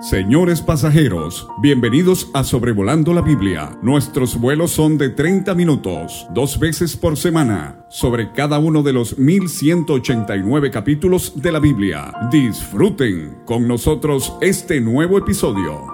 Señores 0.00 0.60
pasajeros, 0.60 1.48
bienvenidos 1.62 2.30
a 2.34 2.44
Sobrevolando 2.44 3.14
la 3.14 3.22
Biblia. 3.22 3.78
Nuestros 3.80 4.38
vuelos 4.38 4.72
son 4.72 4.98
de 4.98 5.08
30 5.08 5.54
minutos, 5.54 6.26
dos 6.34 6.58
veces 6.58 6.98
por 6.98 7.16
semana, 7.16 7.86
sobre 7.88 8.30
cada 8.32 8.58
uno 8.58 8.82
de 8.82 8.92
los 8.92 9.18
1189 9.18 10.70
capítulos 10.70 11.40
de 11.40 11.50
la 11.50 11.60
Biblia. 11.60 12.12
Disfruten 12.30 13.38
con 13.46 13.66
nosotros 13.66 14.34
este 14.42 14.82
nuevo 14.82 15.16
episodio. 15.16 15.86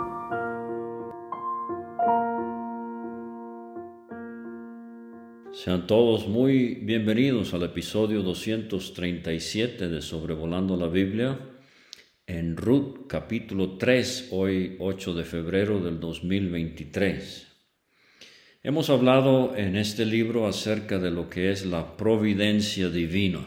Sean 5.52 5.86
todos 5.86 6.26
muy 6.26 6.74
bienvenidos 6.82 7.54
al 7.54 7.62
episodio 7.62 8.24
237 8.24 9.88
de 9.88 10.02
Sobrevolando 10.02 10.76
la 10.76 10.88
Biblia 10.88 11.51
en 12.38 12.56
Ruth 12.56 13.06
capítulo 13.08 13.76
3, 13.76 14.28
hoy 14.30 14.76
8 14.78 15.12
de 15.12 15.24
febrero 15.24 15.80
del 15.80 16.00
2023. 16.00 17.46
Hemos 18.62 18.88
hablado 18.88 19.54
en 19.54 19.76
este 19.76 20.06
libro 20.06 20.46
acerca 20.46 20.98
de 20.98 21.10
lo 21.10 21.28
que 21.28 21.50
es 21.50 21.66
la 21.66 21.94
providencia 21.98 22.88
divina, 22.88 23.46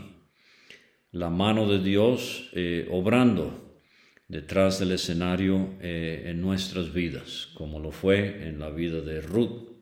la 1.12 1.32
mano 1.32 1.68
de 1.68 1.80
Dios 1.80 2.52
eh, 2.54 2.88
obrando 2.92 3.82
detrás 4.28 4.78
del 4.78 4.92
escenario 4.92 5.74
eh, 5.82 6.26
en 6.28 6.40
nuestras 6.42 6.94
vidas, 6.94 7.50
como 7.56 7.80
lo 7.80 7.90
fue 7.90 8.48
en 8.48 8.60
la 8.60 8.70
vida 8.70 9.02
de 9.02 9.20
Ruth. 9.20 9.82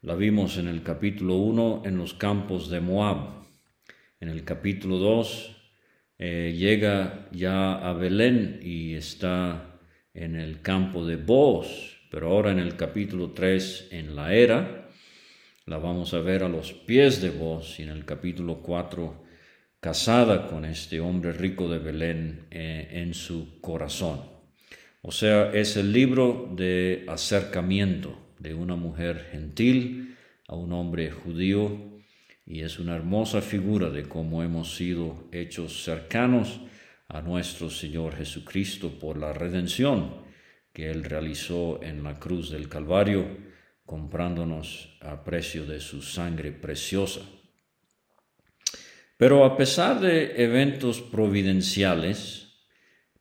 La 0.00 0.14
vimos 0.14 0.56
en 0.56 0.66
el 0.66 0.82
capítulo 0.82 1.36
1 1.36 1.82
en 1.84 1.98
los 1.98 2.14
campos 2.14 2.70
de 2.70 2.80
Moab, 2.80 3.44
en 4.18 4.30
el 4.30 4.44
capítulo 4.44 4.96
2 4.96 5.59
eh, 6.22 6.54
llega 6.54 7.28
ya 7.32 7.76
a 7.76 7.94
Belén 7.94 8.60
y 8.62 8.94
está 8.94 9.80
en 10.12 10.36
el 10.36 10.60
campo 10.60 11.06
de 11.06 11.16
Boz, 11.16 11.96
pero 12.10 12.28
ahora 12.28 12.50
en 12.50 12.58
el 12.58 12.76
capítulo 12.76 13.30
3 13.30 13.88
en 13.92 14.14
la 14.14 14.34
era, 14.34 14.90
la 15.64 15.78
vamos 15.78 16.12
a 16.12 16.18
ver 16.18 16.44
a 16.44 16.48
los 16.50 16.74
pies 16.74 17.22
de 17.22 17.30
Boz 17.30 17.80
y 17.80 17.84
en 17.84 17.88
el 17.88 18.04
capítulo 18.04 18.60
4 18.60 19.24
casada 19.80 20.46
con 20.46 20.66
este 20.66 21.00
hombre 21.00 21.32
rico 21.32 21.70
de 21.70 21.78
Belén 21.78 22.48
eh, 22.50 22.88
en 22.92 23.14
su 23.14 23.58
corazón. 23.62 24.20
O 25.00 25.12
sea, 25.12 25.50
es 25.54 25.78
el 25.78 25.90
libro 25.90 26.52
de 26.54 27.06
acercamiento 27.08 28.34
de 28.38 28.52
una 28.52 28.76
mujer 28.76 29.28
gentil 29.32 30.18
a 30.48 30.54
un 30.54 30.74
hombre 30.74 31.10
judío 31.10 31.89
y 32.50 32.62
es 32.62 32.80
una 32.80 32.96
hermosa 32.96 33.42
figura 33.42 33.90
de 33.90 34.08
cómo 34.08 34.42
hemos 34.42 34.74
sido 34.74 35.28
hechos 35.30 35.84
cercanos 35.84 36.60
a 37.06 37.22
nuestro 37.22 37.70
Señor 37.70 38.16
Jesucristo 38.16 38.98
por 38.98 39.16
la 39.16 39.32
redención 39.32 40.16
que 40.72 40.90
Él 40.90 41.04
realizó 41.04 41.80
en 41.80 42.02
la 42.02 42.18
cruz 42.18 42.50
del 42.50 42.68
Calvario, 42.68 43.24
comprándonos 43.86 44.98
a 45.00 45.22
precio 45.22 45.64
de 45.64 45.78
su 45.78 46.02
sangre 46.02 46.50
preciosa. 46.50 47.20
Pero 49.16 49.44
a 49.44 49.56
pesar 49.56 50.00
de 50.00 50.42
eventos 50.42 51.00
providenciales, 51.00 52.66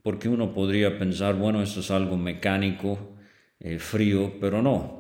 porque 0.02 0.28
uno 0.28 0.56
podría 0.56 0.98
pensar, 0.98 1.36
bueno, 1.36 1.62
esto 1.62 1.82
es 1.82 1.92
algo 1.92 2.18
mecánico, 2.18 3.16
eh, 3.60 3.78
frío, 3.78 4.40
pero 4.42 4.64
no, 4.64 4.99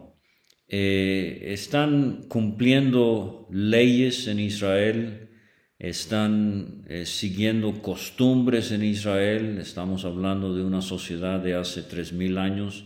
eh, 0.71 1.51
están 1.51 2.25
cumpliendo 2.27 3.47
leyes 3.49 4.27
en 4.27 4.39
Israel, 4.39 5.29
están 5.79 6.85
eh, 6.87 7.07
siguiendo 7.07 7.81
costumbres 7.81 8.71
en 8.71 8.83
Israel, 8.83 9.57
estamos 9.57 10.05
hablando 10.05 10.53
de 10.53 10.63
una 10.63 10.83
sociedad 10.83 11.39
de 11.39 11.55
hace 11.55 11.81
tres 11.81 12.13
mil 12.13 12.37
años, 12.37 12.85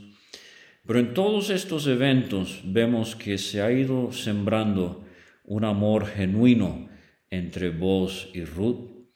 pero 0.85 0.99
en 0.99 1.13
todos 1.13 1.49
estos 1.49 1.85
eventos 1.87 2.61
vemos 2.63 3.17
que 3.17 3.37
se 3.37 3.61
ha 3.61 3.69
ido 3.69 4.13
sembrando 4.13 5.03
un 5.43 5.65
amor 5.65 6.05
genuino 6.05 6.87
entre 7.29 7.69
vos 7.69 8.29
y 8.33 8.45
Ruth, 8.45 9.09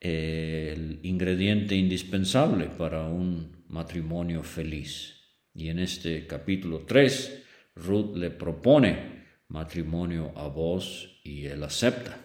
eh, 0.00 0.74
el 0.76 1.00
ingrediente 1.02 1.74
indispensable 1.74 2.66
para 2.66 3.08
un 3.08 3.64
matrimonio 3.66 4.44
feliz. 4.44 5.16
Y 5.54 5.68
en 5.68 5.80
este 5.80 6.26
capítulo 6.28 6.84
3 6.86 7.41
Ruth 7.74 8.16
le 8.16 8.30
propone 8.30 9.22
matrimonio 9.48 10.32
a 10.36 10.48
vos 10.48 11.20
y 11.24 11.46
él 11.46 11.62
acepta. 11.62 12.18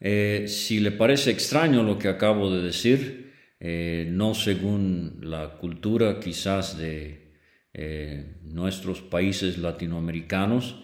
Eh, 0.00 0.44
si 0.48 0.80
le 0.80 0.92
parece 0.92 1.30
extraño 1.30 1.82
lo 1.82 1.98
que 1.98 2.08
acabo 2.08 2.50
de 2.50 2.62
decir, 2.62 3.32
eh, 3.60 4.06
no 4.10 4.34
según 4.34 5.18
la 5.22 5.56
cultura 5.56 6.20
quizás 6.20 6.76
de 6.76 7.32
eh, 7.72 8.36
nuestros 8.42 9.00
países 9.00 9.58
latinoamericanos, 9.58 10.82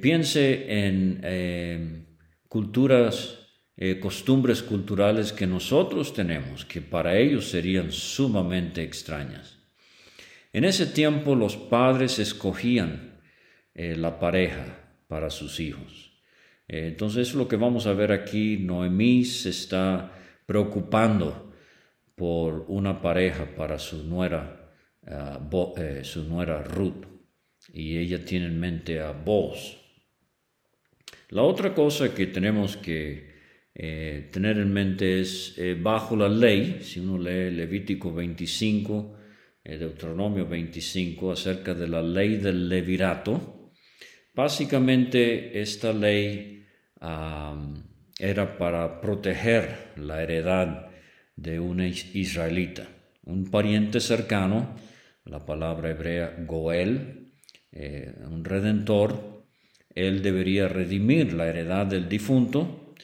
piense 0.00 0.86
en 0.86 2.06
culturas, 2.46 3.48
costumbres 4.00 4.62
culturales 4.62 5.32
que 5.32 5.48
nosotros 5.48 6.14
tenemos, 6.14 6.64
que 6.64 6.80
para 6.80 7.18
ellos 7.18 7.50
serían 7.50 7.90
sumamente 7.90 8.84
extrañas. 8.84 9.55
En 10.56 10.64
ese 10.64 10.86
tiempo 10.86 11.34
los 11.34 11.54
padres 11.54 12.18
escogían 12.18 13.20
eh, 13.74 13.94
la 13.94 14.18
pareja 14.18 14.88
para 15.06 15.28
sus 15.28 15.60
hijos. 15.60 16.18
Eh, 16.66 16.86
entonces 16.86 17.34
lo 17.34 17.46
que 17.46 17.56
vamos 17.56 17.86
a 17.86 17.92
ver 17.92 18.10
aquí, 18.10 18.56
Noemí 18.56 19.26
se 19.26 19.50
está 19.50 20.10
preocupando 20.46 21.52
por 22.14 22.64
una 22.68 23.02
pareja 23.02 23.54
para 23.54 23.78
su 23.78 24.04
nuera, 24.04 24.72
ah, 25.06 25.46
eh, 25.76 26.00
su 26.04 26.24
nuera 26.24 26.62
Ruth, 26.62 27.04
y 27.74 27.98
ella 27.98 28.24
tiene 28.24 28.46
en 28.46 28.58
mente 28.58 28.98
a 28.98 29.12
Boz. 29.12 29.76
La 31.28 31.42
otra 31.42 31.74
cosa 31.74 32.14
que 32.14 32.28
tenemos 32.28 32.78
que 32.78 33.36
tener 33.74 34.56
en 34.56 34.72
mente 34.72 35.20
es, 35.20 35.54
bajo 35.82 36.16
la 36.16 36.30
ley, 36.30 36.78
si 36.80 37.00
uno 37.00 37.18
lee 37.18 37.50
Levítico 37.50 38.10
25, 38.14 39.16
Deuteronomio 39.66 40.46
25 40.46 41.32
acerca 41.32 41.74
de 41.74 41.88
la 41.88 42.02
ley 42.02 42.36
del 42.36 42.68
levirato. 42.68 43.72
Básicamente 44.34 45.60
esta 45.60 45.92
ley 45.92 46.64
era 48.18 48.58
para 48.58 49.00
proteger 49.00 49.92
la 49.96 50.22
heredad 50.22 50.86
de 51.34 51.60
un 51.60 51.80
israelita, 51.80 52.86
un 53.24 53.50
pariente 53.50 54.00
cercano, 54.00 54.76
la 55.24 55.44
palabra 55.44 55.90
hebrea 55.90 56.36
Goel, 56.46 57.32
eh, 57.72 58.14
un 58.30 58.44
redentor, 58.44 59.44
él 59.94 60.22
debería 60.22 60.68
redimir 60.68 61.32
la 61.32 61.48
heredad 61.48 61.86
del 61.86 62.08
difunto 62.08 62.94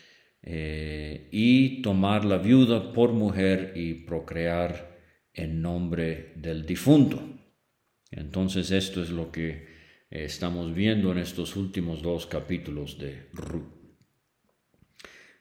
eh, 0.42 1.28
y 1.30 1.82
tomar 1.82 2.24
la 2.24 2.38
viuda 2.38 2.92
por 2.92 3.12
mujer 3.12 3.72
y 3.74 3.94
procrear 3.94 4.91
en 5.34 5.62
nombre 5.62 6.32
del 6.37 6.65
difunto. 6.66 7.22
Entonces 8.10 8.70
esto 8.70 9.03
es 9.03 9.09
lo 9.10 9.32
que 9.32 9.66
eh, 10.10 10.25
estamos 10.25 10.75
viendo 10.75 11.12
en 11.12 11.19
estos 11.19 11.56
últimos 11.56 12.03
dos 12.03 12.26
capítulos 12.26 12.98
de 12.98 13.28
Ruth. 13.32 13.72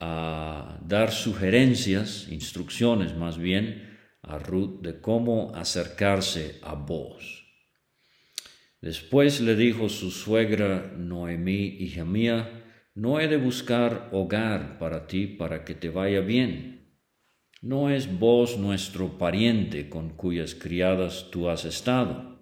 a 0.00 0.80
dar 0.86 1.10
sugerencias, 1.10 2.28
instrucciones 2.30 3.16
más 3.16 3.38
bien, 3.38 3.98
a 4.22 4.38
Ruth 4.38 4.82
de 4.82 5.00
cómo 5.00 5.52
acercarse 5.54 6.56
a 6.62 6.74
vos. 6.74 7.37
Después 8.80 9.40
le 9.40 9.56
dijo 9.56 9.88
su 9.88 10.10
suegra 10.10 10.92
Noemí, 10.96 11.76
hija 11.80 12.04
mía, 12.04 12.64
no 12.94 13.20
he 13.20 13.28
de 13.28 13.36
buscar 13.36 14.08
hogar 14.12 14.78
para 14.78 15.06
ti 15.06 15.26
para 15.26 15.64
que 15.64 15.74
te 15.74 15.88
vaya 15.88 16.20
bien. 16.20 16.78
¿No 17.60 17.90
es 17.90 18.18
vos 18.18 18.56
nuestro 18.56 19.18
pariente 19.18 19.88
con 19.88 20.10
cuyas 20.10 20.54
criadas 20.54 21.28
tú 21.30 21.48
has 21.48 21.64
estado? 21.64 22.38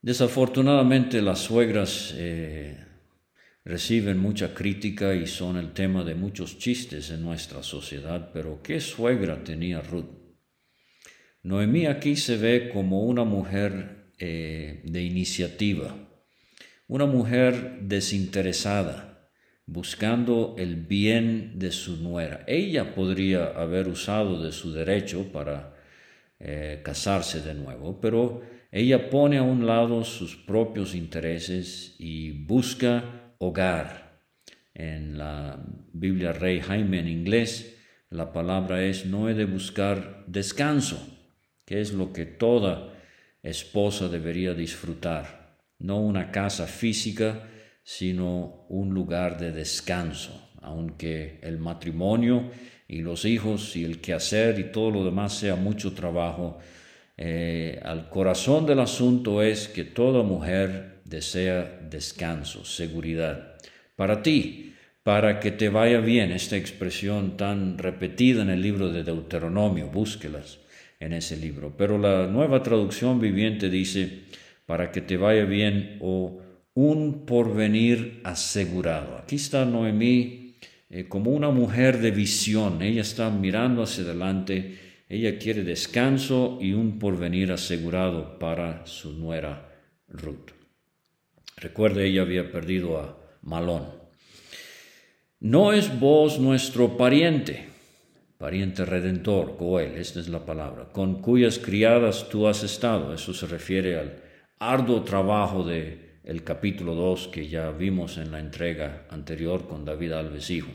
Desafortunadamente 0.00 1.20
las 1.20 1.40
suegras 1.40 2.14
eh, 2.16 2.84
reciben 3.64 4.18
mucha 4.18 4.54
crítica 4.54 5.16
y 5.16 5.26
son 5.26 5.56
el 5.56 5.72
tema 5.72 6.04
de 6.04 6.14
muchos 6.14 6.58
chistes 6.58 7.10
en 7.10 7.22
nuestra 7.22 7.64
sociedad, 7.64 8.30
pero 8.32 8.60
¿qué 8.62 8.80
suegra 8.80 9.42
tenía 9.42 9.80
Ruth? 9.80 10.17
Noemí 11.48 11.86
aquí 11.86 12.14
se 12.14 12.36
ve 12.36 12.68
como 12.68 13.04
una 13.04 13.24
mujer 13.24 14.12
eh, 14.18 14.82
de 14.84 15.02
iniciativa, 15.02 15.96
una 16.88 17.06
mujer 17.06 17.78
desinteresada, 17.80 19.30
buscando 19.64 20.56
el 20.58 20.76
bien 20.76 21.58
de 21.58 21.72
su 21.72 22.02
nuera. 22.02 22.44
Ella 22.46 22.94
podría 22.94 23.46
haber 23.46 23.88
usado 23.88 24.42
de 24.42 24.52
su 24.52 24.72
derecho 24.72 25.32
para 25.32 25.74
eh, 26.38 26.82
casarse 26.84 27.40
de 27.40 27.54
nuevo, 27.54 27.98
pero 27.98 28.42
ella 28.70 29.08
pone 29.08 29.38
a 29.38 29.42
un 29.42 29.66
lado 29.66 30.04
sus 30.04 30.36
propios 30.36 30.94
intereses 30.94 31.96
y 31.98 32.44
busca 32.44 33.32
hogar. 33.38 34.20
En 34.74 35.16
la 35.16 35.64
Biblia 35.94 36.32
Rey 36.32 36.60
Jaime 36.60 36.98
en 36.98 37.08
inglés, 37.08 37.74
la 38.10 38.34
palabra 38.34 38.84
es 38.84 39.06
no 39.06 39.30
he 39.30 39.34
de 39.34 39.46
buscar 39.46 40.24
descanso 40.26 41.14
que 41.68 41.82
es 41.82 41.92
lo 41.92 42.14
que 42.14 42.24
toda 42.24 42.94
esposa 43.42 44.08
debería 44.08 44.54
disfrutar, 44.54 45.58
no 45.78 46.00
una 46.00 46.30
casa 46.30 46.66
física, 46.66 47.46
sino 47.84 48.64
un 48.70 48.94
lugar 48.94 49.36
de 49.38 49.52
descanso, 49.52 50.48
aunque 50.62 51.38
el 51.42 51.58
matrimonio 51.58 52.50
y 52.88 53.02
los 53.02 53.26
hijos 53.26 53.76
y 53.76 53.84
el 53.84 54.00
quehacer 54.00 54.58
y 54.58 54.72
todo 54.72 54.90
lo 54.90 55.04
demás 55.04 55.34
sea 55.34 55.56
mucho 55.56 55.92
trabajo, 55.92 56.58
eh, 57.18 57.78
al 57.84 58.08
corazón 58.08 58.64
del 58.64 58.80
asunto 58.80 59.42
es 59.42 59.68
que 59.68 59.84
toda 59.84 60.22
mujer 60.22 61.02
desea 61.04 61.80
descanso, 61.90 62.64
seguridad. 62.64 63.58
Para 63.94 64.22
ti, 64.22 64.74
para 65.02 65.38
que 65.38 65.50
te 65.50 65.68
vaya 65.68 66.00
bien, 66.00 66.32
esta 66.32 66.56
expresión 66.56 67.36
tan 67.36 67.76
repetida 67.76 68.40
en 68.40 68.48
el 68.48 68.62
libro 68.62 68.88
de 68.90 69.04
Deuteronomio, 69.04 69.88
búsquelas 69.88 70.60
en 71.00 71.12
ese 71.12 71.36
libro. 71.36 71.74
Pero 71.76 71.98
la 71.98 72.26
nueva 72.26 72.62
traducción 72.62 73.20
viviente 73.20 73.70
dice, 73.70 74.24
para 74.66 74.90
que 74.90 75.00
te 75.00 75.16
vaya 75.16 75.44
bien 75.44 75.98
o 76.00 76.40
un 76.74 77.24
porvenir 77.26 78.20
asegurado. 78.24 79.16
Aquí 79.16 79.36
está 79.36 79.64
Noemí 79.64 80.54
eh, 80.90 81.08
como 81.08 81.30
una 81.30 81.50
mujer 81.50 81.98
de 81.98 82.10
visión. 82.10 82.82
Ella 82.82 83.02
está 83.02 83.30
mirando 83.30 83.82
hacia 83.82 84.04
adelante. 84.04 84.78
Ella 85.08 85.38
quiere 85.38 85.64
descanso 85.64 86.58
y 86.60 86.72
un 86.72 86.98
porvenir 86.98 87.50
asegurado 87.52 88.38
para 88.38 88.86
su 88.86 89.12
nuera 89.12 89.74
Ruth. 90.08 90.50
Recuerde, 91.56 92.06
ella 92.06 92.22
había 92.22 92.52
perdido 92.52 92.98
a 92.98 93.18
Malón. 93.42 93.86
No 95.40 95.72
es 95.72 95.98
vos 95.98 96.38
nuestro 96.38 96.96
pariente 96.96 97.68
pariente 98.38 98.84
redentor, 98.84 99.56
Goel, 99.58 99.96
esta 99.96 100.20
es 100.20 100.28
la 100.28 100.46
palabra, 100.46 100.88
con 100.92 101.20
cuyas 101.20 101.58
criadas 101.58 102.28
tú 102.28 102.46
has 102.46 102.62
estado. 102.62 103.12
Eso 103.12 103.34
se 103.34 103.46
refiere 103.46 103.98
al 103.98 104.22
arduo 104.60 105.02
trabajo 105.02 105.64
de 105.64 106.20
el 106.24 106.44
capítulo 106.44 106.94
2 106.94 107.28
que 107.28 107.48
ya 107.48 107.70
vimos 107.70 108.16
en 108.16 108.30
la 108.30 108.38
entrega 108.38 109.06
anterior 109.10 109.66
con 109.66 109.84
David 109.84 110.12
Alves 110.12 110.50
hijo. 110.50 110.70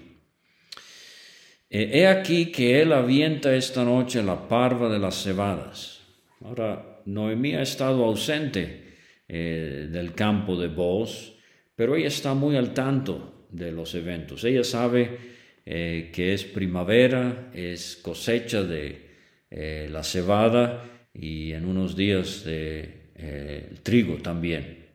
he 1.70 2.06
aquí 2.08 2.52
que 2.52 2.82
él 2.82 2.92
avienta 2.92 3.56
esta 3.56 3.84
noche 3.84 4.22
la 4.22 4.48
parva 4.48 4.90
de 4.90 5.00
las 5.00 5.24
cebadas. 5.24 6.02
Ahora, 6.44 7.02
Noemí 7.06 7.56
ha 7.56 7.62
estado 7.62 8.04
ausente 8.04 8.98
eh, 9.28 9.88
del 9.92 10.14
campo 10.14 10.60
de 10.60 10.68
Boz, 10.68 11.34
pero 11.76 11.96
ella 11.96 12.08
está 12.08 12.34
muy 12.34 12.56
al 12.56 12.74
tanto 12.74 13.48
de 13.50 13.72
los 13.72 13.96
eventos. 13.96 14.44
Ella 14.44 14.64
sabe 14.64 15.18
eh, 15.66 16.12
que 16.14 16.34
es 16.34 16.44
primavera, 16.44 17.50
es 17.54 17.96
cosecha 17.96 18.64
de 18.64 19.08
eh, 19.50 19.88
la 19.90 20.04
cebada 20.04 21.08
y 21.14 21.54
en 21.54 21.66
unos 21.66 21.96
días 21.96 22.44
de 22.44 23.12
eh, 23.16 23.70
trigo 23.82 24.18
también. 24.18 24.88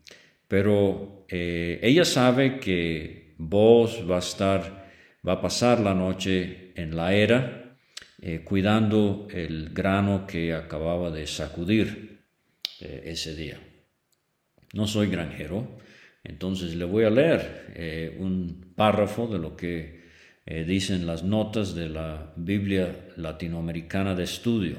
Pero 0.47 1.27
ella 1.31 2.05
sabe 2.05 2.59
que 2.59 3.35
vos 3.39 4.05
va 4.11 4.17
a 4.17 4.21
estar, 4.21 4.91
va 5.27 5.35
a 5.35 5.41
pasar 5.41 5.81
la 5.81 5.95
noche 5.95 6.73
en 6.75 6.97
la 6.97 7.13
era, 7.15 7.77
cuidando 8.45 9.29
el 9.31 9.69
grano 9.75 10.27
que 10.27 10.55
acababa 10.55 11.11
de 11.11 11.27
sacudir 11.27 12.23
ese 12.81 13.37
día. 13.37 13.61
No 14.73 14.87
soy 14.87 15.09
granjero, 15.09 15.77
entonces 16.25 16.75
le 16.77 16.87
voy 16.87 17.05
a 17.05 17.11
leer 17.11 18.17
un 18.19 18.73
párrafo 18.75 19.27
de 19.27 19.39
lo 19.39 19.55
que 19.55 19.98
eh, 20.51 20.65
dicen 20.65 21.07
las 21.07 21.25
notas 21.25 21.75
de 21.75 21.91
la 21.91 22.33
Biblia 22.37 23.11
latinoamericana 23.17 24.15
de 24.15 24.25
estudio. 24.25 24.77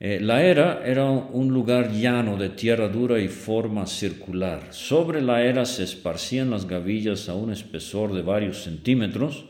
Eh, 0.00 0.18
la 0.20 0.42
era 0.42 0.84
era 0.84 1.08
un 1.08 1.52
lugar 1.52 1.92
llano 1.92 2.36
de 2.36 2.48
tierra 2.48 2.88
dura 2.88 3.20
y 3.20 3.28
forma 3.28 3.86
circular. 3.86 4.72
Sobre 4.72 5.22
la 5.22 5.44
era 5.44 5.64
se 5.64 5.84
esparcían 5.84 6.50
las 6.50 6.66
gavillas 6.66 7.28
a 7.28 7.34
un 7.34 7.52
espesor 7.52 8.12
de 8.12 8.22
varios 8.22 8.64
centímetros. 8.64 9.44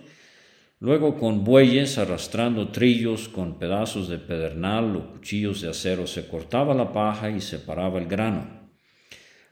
Luego 0.80 1.18
con 1.18 1.44
bueyes 1.44 1.96
arrastrando 1.96 2.68
trillos 2.68 3.30
con 3.30 3.58
pedazos 3.58 4.10
de 4.10 4.18
pedernal 4.18 4.96
o 4.96 5.12
cuchillos 5.12 5.62
de 5.62 5.70
acero 5.70 6.06
se 6.06 6.28
cortaba 6.28 6.74
la 6.74 6.92
paja 6.92 7.30
y 7.30 7.40
separaba 7.40 7.98
el 7.98 8.06
grano. 8.06 8.63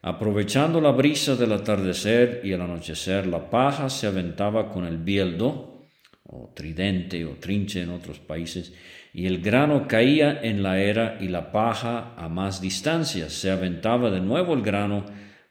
Aprovechando 0.05 0.81
la 0.81 0.91
brisa 0.91 1.37
del 1.37 1.53
atardecer 1.53 2.41
y 2.43 2.51
el 2.51 2.61
anochecer, 2.61 3.25
la 3.29 3.49
paja 3.51 3.89
se 3.89 4.09
aventaba 4.09 4.69
con 4.69 4.85
el 4.85 4.99
bieldo, 4.99 5.87
o 6.25 6.53
tridente 6.57 7.25
o 7.25 7.37
trinche 7.37 7.83
en 7.83 7.91
otros 7.91 8.19
países, 8.19 8.73
y 9.15 9.27
el 9.27 9.41
grano 9.41 9.87
caía 9.87 10.41
en 10.43 10.65
la 10.65 10.81
era 10.81 11.19
y 11.21 11.29
la 11.29 11.53
paja 11.53 12.15
a 12.17 12.29
más 12.29 12.61
distancia. 12.61 13.31
Se 13.31 13.53
aventaba 13.53 14.11
de 14.11 14.21
nuevo 14.21 14.55
el 14.55 14.63
grano 14.63 15.05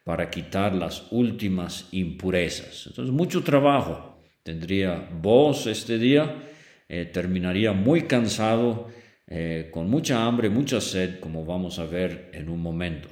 para 0.04 0.28
quitar 0.28 0.74
las 0.74 1.10
últimas 1.12 1.88
impurezas. 1.92 2.88
Entonces, 2.88 3.14
mucho 3.14 3.42
trabajo 3.42 4.18
tendría 4.42 5.08
vos 5.22 5.66
este 5.66 5.96
día, 5.96 6.42
eh, 6.90 7.06
terminaría 7.06 7.72
muy 7.72 8.02
cansado, 8.02 8.90
eh, 9.28 9.70
con 9.72 9.88
mucha 9.88 10.26
hambre, 10.26 10.50
mucha 10.50 10.78
sed, 10.82 11.20
como 11.20 11.46
vamos 11.46 11.78
a 11.78 11.86
ver 11.86 12.28
en 12.34 12.50
un 12.50 12.60
momento. 12.60 13.08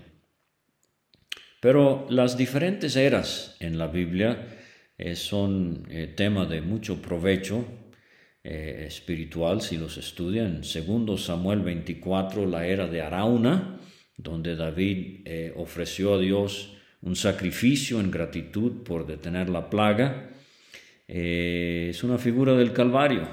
Pero 1.61 2.07
las 2.09 2.39
diferentes 2.39 2.97
eras 2.97 3.57
en 3.61 3.77
la 3.77 3.87
Biblia 3.87 4.47
eh, 4.97 5.15
son 5.15 5.87
eh, 5.91 6.13
tema 6.17 6.47
de 6.47 6.63
mucho 6.63 7.03
provecho 7.03 7.67
eh, 8.43 8.85
espiritual 8.87 9.61
si 9.61 9.77
los 9.77 9.99
estudian. 9.99 10.65
Segundo 10.65 11.19
Samuel 11.19 11.61
24, 11.61 12.47
la 12.47 12.67
era 12.67 12.89
de 12.89 13.03
Arauna, 13.03 13.79
donde 14.17 14.57
David 14.57 15.27
ofreció 15.57 16.15
a 16.15 16.19
Dios 16.19 16.77
un 17.01 17.17
sacrificio 17.17 18.01
en 18.01 18.11
gratitud 18.11 18.83
por 18.83 19.07
detener 19.07 19.49
la 19.49 19.71
plaga. 19.71 20.31
es 21.07 22.05
una 22.05 22.19
figura 22.19 22.55
del 22.55 22.75
Calvario. 22.75 23.27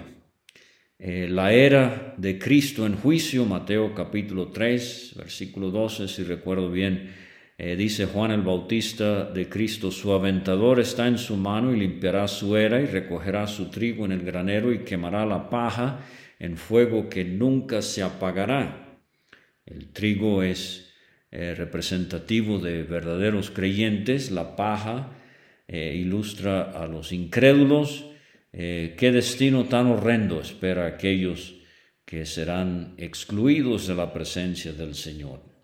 la 0.98 1.52
era 1.52 2.16
de 2.18 2.40
Cristo 2.40 2.86
en 2.86 2.96
juicio, 2.96 3.44
Mateo 3.44 3.94
capítulo 3.94 4.48
3, 4.48 5.16
versículo 5.18 5.72
12, 5.72 6.08
si 6.08 6.24
recuerdo 6.24 6.72
bien, 6.72 7.27
Eh, 7.60 7.76
dice 7.76 8.06
Juan 8.06 8.30
el 8.30 8.44
Bautista 8.44 9.26
de 9.26 9.50
Cristo, 9.50 9.90
su 9.90 10.12
aventador 10.12 10.80
está 10.80 11.08
en 11.08 11.18
su 11.18 11.36
mano 11.38 11.74
y 11.74 11.80
limpiará 11.80 12.28
su 12.28 12.56
era 12.56 12.80
y 12.80 12.86
recogerá 12.86 13.48
su 13.48 13.72
trigo 13.72 14.06
en 14.06 14.12
el 14.12 14.22
granero 14.22 14.72
y 14.72 14.84
quemará 14.84 15.26
la 15.26 15.50
paja 15.50 16.06
en 16.38 16.56
fuego 16.56 17.10
que 17.10 17.26
nunca 17.26 17.82
se 17.82 18.04
apagará. 18.04 19.00
El 19.66 19.92
trigo 19.92 20.44
es 20.44 20.94
eh, 21.32 21.56
representativo 21.56 22.60
de 22.60 22.84
verdaderos 22.84 23.50
creyentes, 23.50 24.30
la 24.30 24.56
paja 24.56 25.18
eh, 25.68 25.96
ilustra 25.96 26.62
a 26.62 26.86
los 26.86 27.12
incrédulos. 27.12 28.06
¿Qué 28.52 29.12
destino 29.12 29.66
tan 29.66 29.86
horrendo 29.88 30.42
espera 30.42 30.86
a 30.86 30.88
aquellos 30.88 31.56
que 32.06 32.26
serán 32.26 32.96
excluidos 32.98 33.86
de 33.86 33.94
la 33.94 34.12
presencia 34.14 34.74
del 34.74 34.96
Señor? 34.96 35.57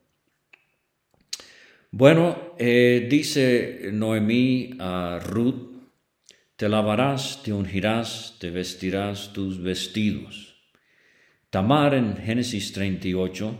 Bueno, 1.95 2.55
eh, 2.57 3.05
dice 3.07 3.91
Noemí 3.93 4.71
a 4.79 5.19
Ruth, 5.23 5.75
te 6.55 6.67
lavarás, 6.67 7.43
te 7.43 7.53
ungirás, 7.53 8.35
te 8.39 8.49
vestirás 8.49 9.31
tus 9.31 9.61
vestidos. 9.61 10.55
Tamar 11.51 11.93
en 11.93 12.17
Génesis 12.17 12.73
38, 12.73 13.59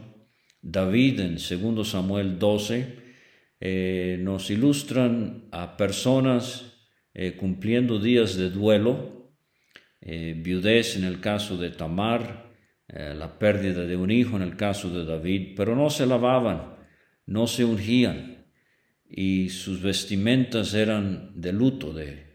David 0.64 1.20
en 1.20 1.36
2 1.36 1.88
Samuel 1.88 2.40
12, 2.40 2.96
eh, 3.60 4.18
nos 4.20 4.50
ilustran 4.50 5.50
a 5.52 5.78
personas 5.78 6.88
eh, 7.14 7.34
cumpliendo 7.34 8.00
días 8.00 8.36
de 8.36 8.50
duelo, 8.50 9.32
viudez 10.02 10.96
en 10.96 11.04
el 11.04 11.20
caso 11.20 11.56
de 11.56 11.70
Tamar, 11.70 12.52
la 12.88 13.38
pérdida 13.38 13.86
de 13.86 13.96
un 13.96 14.10
hijo 14.10 14.36
en 14.38 14.42
el 14.42 14.58
caso 14.58 14.90
de 14.90 15.06
David, 15.06 15.54
pero 15.56 15.76
no 15.76 15.92
se 15.92 16.08
lavaban 16.08 16.73
no 17.26 17.48
se 17.48 17.66
ungían 17.66 18.46
y 19.10 19.50
sus 19.50 19.82
vestimentas 19.82 20.74
eran 20.74 21.32
de 21.36 21.54
luto, 21.54 21.94
de, 21.94 22.34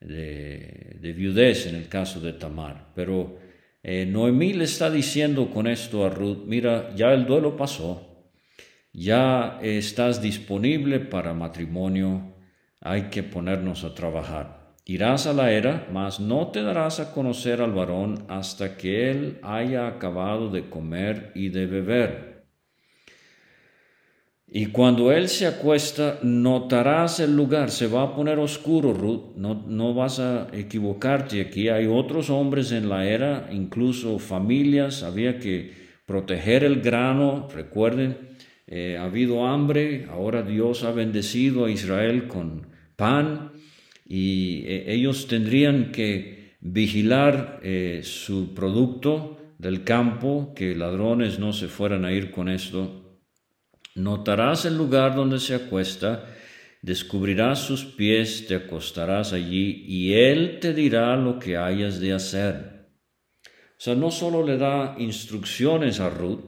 de, 0.00 1.12
viudez 1.16 1.66
en 1.66 1.76
el 1.76 1.88
caso 1.88 2.20
de 2.20 2.34
Tamar. 2.34 2.92
Pero 2.94 3.38
eh, 3.82 4.06
Noemí 4.06 4.52
le 4.52 4.64
está 4.64 4.90
diciendo 4.90 5.50
con 5.50 5.66
esto 5.66 6.04
a 6.04 6.10
Ruth, 6.10 6.44
mira, 6.46 6.94
ya 6.94 7.12
el 7.14 7.26
duelo 7.26 7.56
pasó, 7.56 8.28
ya 8.92 9.58
estás 9.62 10.20
disponible 10.20 11.00
para 11.00 11.32
matrimonio, 11.32 12.34
hay 12.80 13.04
que 13.04 13.22
ponernos 13.22 13.84
a 13.84 13.94
trabajar. 13.94 14.74
Irás 14.84 15.26
a 15.26 15.32
la 15.32 15.52
era, 15.52 15.86
mas 15.92 16.20
no 16.20 16.48
te 16.48 16.62
darás 16.62 17.00
a 17.00 17.12
conocer 17.12 17.62
al 17.62 17.72
varón 17.72 18.24
hasta 18.28 18.76
que 18.76 19.10
él 19.10 19.38
haya 19.42 19.86
acabado 19.86 20.50
de 20.50 20.68
comer 20.68 21.32
y 21.34 21.50
de 21.50 21.66
beber 21.66 22.29
y 24.52 24.66
cuando 24.66 25.12
él 25.12 25.28
se 25.28 25.46
acuesta, 25.46 26.18
notarás 26.24 27.20
el 27.20 27.36
lugar, 27.36 27.70
se 27.70 27.86
va 27.86 28.02
a 28.02 28.16
poner 28.16 28.40
oscuro, 28.40 28.92
Ruth, 28.92 29.36
no, 29.36 29.64
no 29.68 29.94
vas 29.94 30.18
a 30.18 30.48
equivocarte. 30.52 31.40
Aquí 31.40 31.68
hay 31.68 31.86
otros 31.86 32.30
hombres 32.30 32.72
en 32.72 32.88
la 32.88 33.06
era, 33.06 33.48
incluso 33.52 34.18
familias, 34.18 35.04
había 35.04 35.38
que 35.38 35.72
proteger 36.04 36.64
el 36.64 36.80
grano, 36.80 37.46
recuerden, 37.54 38.30
eh, 38.66 38.96
ha 38.98 39.04
habido 39.04 39.46
hambre, 39.46 40.06
ahora 40.10 40.42
Dios 40.42 40.82
ha 40.82 40.90
bendecido 40.90 41.66
a 41.66 41.70
Israel 41.70 42.26
con 42.26 42.66
pan. 42.96 43.52
Y 44.04 44.64
eh, 44.66 44.86
ellos 44.88 45.28
tendrían 45.28 45.92
que 45.92 46.56
vigilar 46.60 47.60
eh, 47.62 48.00
su 48.02 48.52
producto 48.52 49.38
del 49.58 49.84
campo, 49.84 50.52
que 50.56 50.74
ladrones 50.74 51.38
no 51.38 51.52
se 51.52 51.68
fueran 51.68 52.04
a 52.04 52.12
ir 52.12 52.32
con 52.32 52.48
esto 52.48 53.09
Notarás 53.94 54.64
el 54.64 54.76
lugar 54.76 55.14
donde 55.14 55.38
se 55.38 55.54
acuesta, 55.54 56.26
descubrirás 56.82 57.60
sus 57.60 57.84
pies, 57.84 58.46
te 58.46 58.54
acostarás 58.54 59.32
allí 59.32 59.84
y 59.86 60.14
él 60.14 60.58
te 60.60 60.72
dirá 60.72 61.16
lo 61.16 61.38
que 61.38 61.56
hayas 61.56 62.00
de 62.00 62.12
hacer. 62.12 62.88
O 63.44 63.82
sea, 63.82 63.94
no 63.94 64.10
solo 64.10 64.46
le 64.46 64.58
da 64.58 64.96
instrucciones 64.98 66.00
a 66.00 66.10
Ruth, 66.10 66.44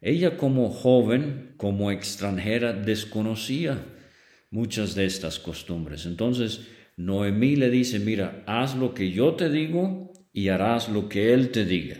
ella 0.00 0.36
como 0.36 0.70
joven, 0.70 1.54
como 1.56 1.90
extranjera, 1.90 2.72
desconocía 2.72 3.82
muchas 4.50 4.94
de 4.94 5.06
estas 5.06 5.38
costumbres. 5.38 6.06
Entonces, 6.06 6.68
Noemí 6.96 7.56
le 7.56 7.70
dice, 7.70 7.98
mira, 7.98 8.44
haz 8.46 8.76
lo 8.76 8.94
que 8.94 9.10
yo 9.10 9.34
te 9.34 9.50
digo 9.50 10.12
y 10.32 10.48
harás 10.48 10.88
lo 10.88 11.08
que 11.08 11.32
él 11.32 11.50
te 11.50 11.64
diga. 11.64 11.96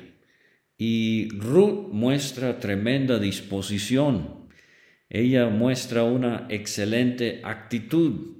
Y 0.78 1.28
Ruth 1.30 1.88
muestra 1.90 2.60
tremenda 2.60 3.18
disposición. 3.18 4.35
Ella 5.08 5.48
muestra 5.48 6.02
una 6.02 6.46
excelente 6.48 7.40
actitud. 7.44 8.36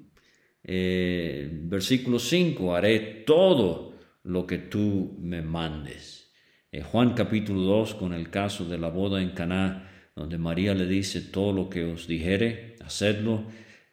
Eh, 0.64 1.48
versículo 1.52 2.18
5, 2.18 2.74
haré 2.74 2.98
todo 3.24 3.94
lo 4.24 4.46
que 4.46 4.58
tú 4.58 5.16
me 5.20 5.42
mandes. 5.42 6.32
Eh, 6.72 6.82
Juan 6.82 7.14
capítulo 7.14 7.60
2 7.60 7.94
con 7.94 8.12
el 8.12 8.30
caso 8.30 8.64
de 8.64 8.78
la 8.78 8.88
boda 8.88 9.22
en 9.22 9.30
Caná, 9.30 10.10
donde 10.16 10.38
María 10.38 10.74
le 10.74 10.86
dice 10.86 11.20
todo 11.20 11.52
lo 11.52 11.70
que 11.70 11.84
os 11.84 12.08
dijere, 12.08 12.74
hacedlo. 12.84 13.44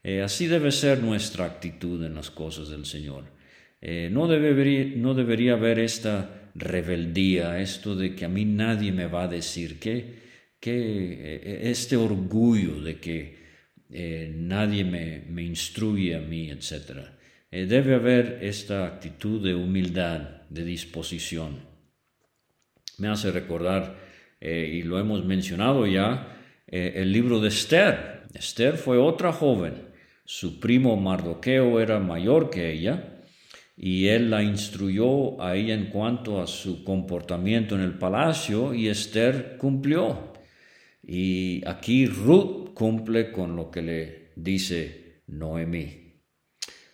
Eh, 0.02 0.22
así 0.22 0.48
debe 0.48 0.72
ser 0.72 1.00
nuestra 1.04 1.46
actitud 1.46 2.04
en 2.04 2.16
las 2.16 2.32
cosas 2.32 2.70
del 2.70 2.86
Señor. 2.86 3.26
no, 3.82 4.28
debería, 4.28 4.96
no 4.96 5.14
debería 5.14 5.54
haber 5.54 5.78
esta 5.78 6.50
rebeldía, 6.56 7.60
esto 7.60 7.96
de 7.96 8.16
que 8.16 8.26
a 8.26 8.30
mí 8.30 8.46
nadie 8.46 8.92
me 8.92 9.08
va 9.08 9.24
a 9.24 9.28
decir, 9.28 9.80
que, 9.80 10.23
que 10.64 10.72
eh, 10.72 11.70
este 11.72 11.98
orgullo 11.98 12.80
de 12.80 12.98
que 12.98 13.36
eh, 13.92 14.32
nadie 14.34 14.86
me, 14.86 15.24
me, 15.28 15.44
instruye 15.44 16.16
a 16.16 16.22
mí, 16.22 16.50
etc. 16.52 17.00
Eh, 17.52 17.66
debe 17.66 17.96
haber 17.96 18.40
esta 18.42 18.86
actitud 18.86 19.44
de 19.44 19.56
humildad, 19.56 20.22
de 20.50 20.64
disposición. 20.64 21.60
Me 22.98 23.10
hace 23.10 23.30
recordar, 23.32 24.02
y 24.40 24.84
lo 24.84 25.00
hemos 25.00 25.26
mencionado 25.26 25.88
ya, 25.88 26.38
el 26.68 27.12
libro 27.12 27.40
de 27.40 27.48
Esther. 27.48 28.24
Esther 28.34 28.78
fue 28.78 28.98
otra 28.98 29.32
joven. 29.34 29.74
Su 30.26 30.60
primo 30.60 30.96
Mardoqueo 30.96 31.80
era 31.80 32.00
mayor 32.00 32.50
que 32.50 32.72
ella 32.72 33.22
y 33.76 34.08
él 34.08 34.30
la 34.30 34.44
instruyó 34.44 35.42
a 35.42 35.56
ella 35.56 35.74
en 35.74 35.88
cuanto 35.88 36.42
a 36.42 36.48
su 36.48 36.84
comportamiento 36.84 37.76
en 37.76 37.82
el 37.82 37.98
palacio 37.98 38.74
y 38.74 38.90
Esther 38.90 39.56
cumplió. 39.58 40.33
Y 41.04 41.62
aquí 41.68 42.06
Ruth 42.06 42.74
cumple 42.74 43.32
con 43.32 43.56
lo 43.56 43.70
que 43.70 43.82
le 43.82 44.32
dice 44.36 45.22
Noemí. 45.28 46.14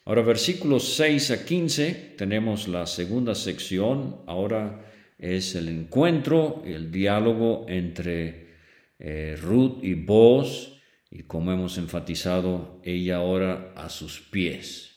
Ahora 0.05 0.23
versículos 0.23 0.95
6 0.95 1.31
a 1.31 1.45
15 1.45 2.15
tenemos 2.17 2.67
la 2.67 2.87
segunda 2.87 3.35
sección. 3.35 4.23
Ahora 4.25 4.85
es 5.17 5.53
el 5.55 5.69
encuentro, 5.69 6.63
el 6.65 6.91
diálogo 6.91 7.65
entre 7.69 8.47
eh, 8.97 9.37
Ruth 9.39 9.83
y 9.83 9.93
Boaz 9.93 10.79
y 11.11 11.23
como 11.23 11.51
hemos 11.51 11.77
enfatizado, 11.77 12.79
ella 12.83 13.17
ahora 13.17 13.73
a 13.75 13.89
sus 13.89 14.19
pies. 14.19 14.95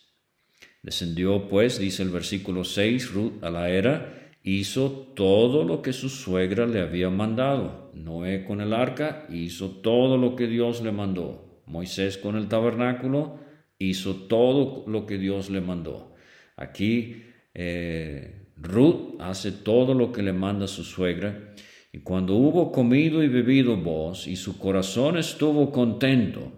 Descendió 0.83 1.49
pues, 1.49 1.79
dice 1.79 2.03
el 2.03 2.11
versículo 2.11 2.65
6, 2.65 3.13
Ruth 3.13 3.45
a 3.45 3.51
la 3.51 3.71
era, 3.71 4.22
hizo 4.43 5.13
todo 5.15 5.65
lo 5.65 5.83
que 5.83 5.93
su 5.93 6.09
suegra 6.09 6.67
le 6.67 6.81
había 6.81 7.11
mandado. 7.11 7.91
Noé 7.95 8.45
con 8.45 8.61
el 8.61 8.73
arca 8.73 9.27
hizo 9.31 9.71
todo 9.81 10.17
lo 10.17 10.37
que 10.37 10.47
Dios 10.47 10.83
le 10.83 10.93
mandó. 10.93 11.63
Moisés 11.67 12.19
con 12.19 12.37
el 12.37 12.49
tabernáculo 12.49 13.39
hizo 13.79 14.15
todo 14.27 14.85
lo 14.87 15.07
que 15.07 15.19
Dios 15.19 15.51
le 15.51 15.61
mandó. 15.61 16.15
Aquí 16.57 17.23
eh, 17.55 18.49
Ruth 18.57 19.21
hace 19.21 19.53
todo 19.53 19.95
lo 19.95 20.13
que 20.13 20.23
le 20.23 20.33
manda 20.33 20.67
su 20.67 20.85
suegra. 20.85 21.55
Y 21.93 21.99
cuando 21.99 22.35
hubo 22.35 22.73
comido 22.73 23.23
y 23.23 23.29
bebido 23.29 23.77
vos 23.77 24.27
y 24.27 24.37
su 24.37 24.59
corazón 24.59 25.19
estuvo 25.19 25.71
contento, 25.71 26.53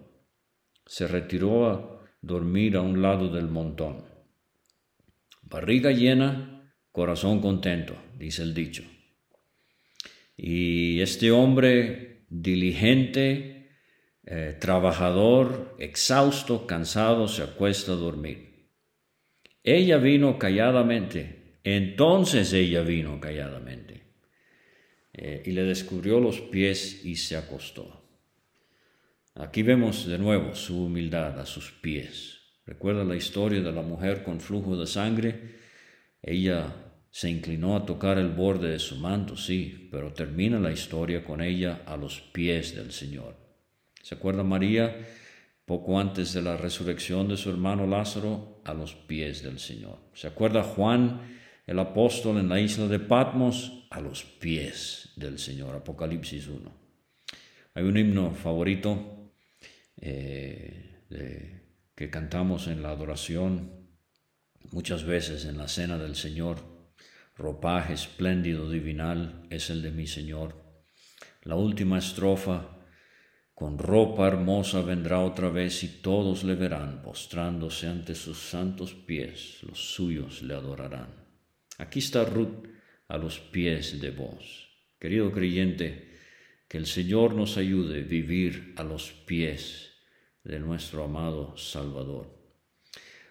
se 0.85 1.07
retiró 1.07 1.69
a 1.69 2.01
dormir 2.21 2.77
a 2.77 2.81
un 2.81 3.01
lado 3.01 3.29
del 3.29 3.47
montón. 3.47 4.05
Barriga 5.43 5.91
llena, 5.91 6.54
corazón 6.95 7.41
contento, 7.41 7.93
dice 8.17 8.41
el 8.41 8.53
dicho. 8.53 8.83
Y 10.37 11.01
este 11.01 11.29
hombre 11.29 12.21
diligente, 12.29 13.69
eh, 14.25 14.57
trabajador, 14.61 15.75
exhausto, 15.77 16.65
cansado, 16.65 17.27
se 17.27 17.43
acuesta 17.43 17.91
a 17.91 17.95
dormir. 17.95 18.69
Ella 19.61 19.97
vino 19.97 20.39
calladamente, 20.39 21.59
entonces 21.65 22.53
ella 22.53 22.81
vino 22.81 23.19
calladamente, 23.19 24.03
eh, 25.11 25.43
y 25.45 25.51
le 25.51 25.63
descubrió 25.63 26.21
los 26.21 26.39
pies 26.39 27.03
y 27.03 27.17
se 27.17 27.35
acostó. 27.35 28.03
Aquí 29.33 29.63
vemos 29.63 30.07
de 30.07 30.17
nuevo 30.17 30.55
su 30.55 30.85
humildad 30.85 31.37
a 31.41 31.45
sus 31.45 31.71
pies. 31.71 32.39
Recuerda 32.65 33.03
la 33.03 33.17
historia 33.17 33.61
de 33.61 33.73
la 33.73 33.81
mujer 33.81 34.23
con 34.23 34.39
flujo 34.39 34.77
de 34.77 34.87
sangre. 34.87 35.55
Ella 36.21 36.84
se 37.15 37.29
inclinó 37.29 37.77
a 37.77 37.85
tocar 37.85 38.17
el 38.17 38.27
borde 38.27 38.71
de 38.71 38.79
su 38.79 38.97
manto, 38.97 39.37
sí, 39.37 39.87
pero 39.89 40.11
termina 40.11 40.59
la 40.59 40.73
historia 40.73 41.23
con 41.23 41.39
ella 41.39 41.83
a 41.85 41.95
los 41.95 42.19
pies 42.19 42.75
del 42.75 42.91
Señor. 42.91 43.37
¿Se 44.03 44.15
acuerda 44.15 44.43
María? 44.43 45.07
Poco 45.63 45.97
antes 45.97 46.33
de 46.33 46.41
la 46.41 46.57
resurrección 46.57 47.29
de 47.29 47.37
su 47.37 47.49
hermano 47.49 47.87
Lázaro, 47.87 48.59
a 48.65 48.73
los 48.73 48.95
pies 48.95 49.43
del 49.43 49.59
Señor. 49.59 49.97
¿Se 50.13 50.27
acuerda 50.27 50.61
Juan, 50.61 51.21
el 51.65 51.79
apóstol 51.79 52.37
en 52.37 52.49
la 52.49 52.59
isla 52.59 52.89
de 52.89 52.99
Patmos? 52.99 53.87
A 53.91 54.01
los 54.01 54.25
pies 54.25 55.13
del 55.15 55.39
Señor. 55.39 55.73
Apocalipsis 55.73 56.49
1. 56.49 56.69
Hay 57.75 57.83
un 57.85 57.97
himno 57.97 58.31
favorito 58.31 59.31
eh, 60.01 61.05
que 61.95 62.09
cantamos 62.09 62.67
en 62.67 62.83
la 62.83 62.89
adoración, 62.89 63.71
muchas 64.71 65.05
veces 65.05 65.45
en 65.45 65.57
la 65.57 65.69
cena 65.69 65.97
del 65.97 66.17
Señor. 66.17 66.74
Ropaje 67.37 67.93
espléndido 67.93 68.69
divinal 68.69 69.45
es 69.49 69.69
el 69.69 69.81
de 69.81 69.91
mi 69.91 70.07
Señor. 70.07 70.55
La 71.43 71.55
última 71.55 71.97
estrofa 71.97 72.75
con 73.53 73.77
ropa 73.77 74.27
hermosa 74.27 74.81
vendrá 74.81 75.19
otra 75.19 75.49
vez 75.49 75.83
y 75.83 76.01
todos 76.01 76.43
le 76.43 76.55
verán, 76.55 77.01
postrándose 77.01 77.87
ante 77.87 78.15
sus 78.15 78.37
santos 78.37 78.93
pies, 78.93 79.63
los 79.63 79.93
suyos 79.93 80.43
le 80.43 80.55
adorarán. 80.55 81.25
Aquí 81.77 81.99
está 81.99 82.25
Ruth 82.25 82.67
a 83.07 83.17
los 83.17 83.39
pies 83.39 84.01
de 84.01 84.11
vos. 84.11 84.69
Querido 84.99 85.31
creyente, 85.31 86.17
que 86.67 86.77
el 86.77 86.85
Señor 86.85 87.33
nos 87.33 87.57
ayude 87.57 88.01
a 88.01 88.03
vivir 88.03 88.73
a 88.75 88.83
los 88.83 89.11
pies 89.11 89.91
de 90.43 90.59
nuestro 90.59 91.03
amado 91.03 91.55
Salvador. 91.57 92.34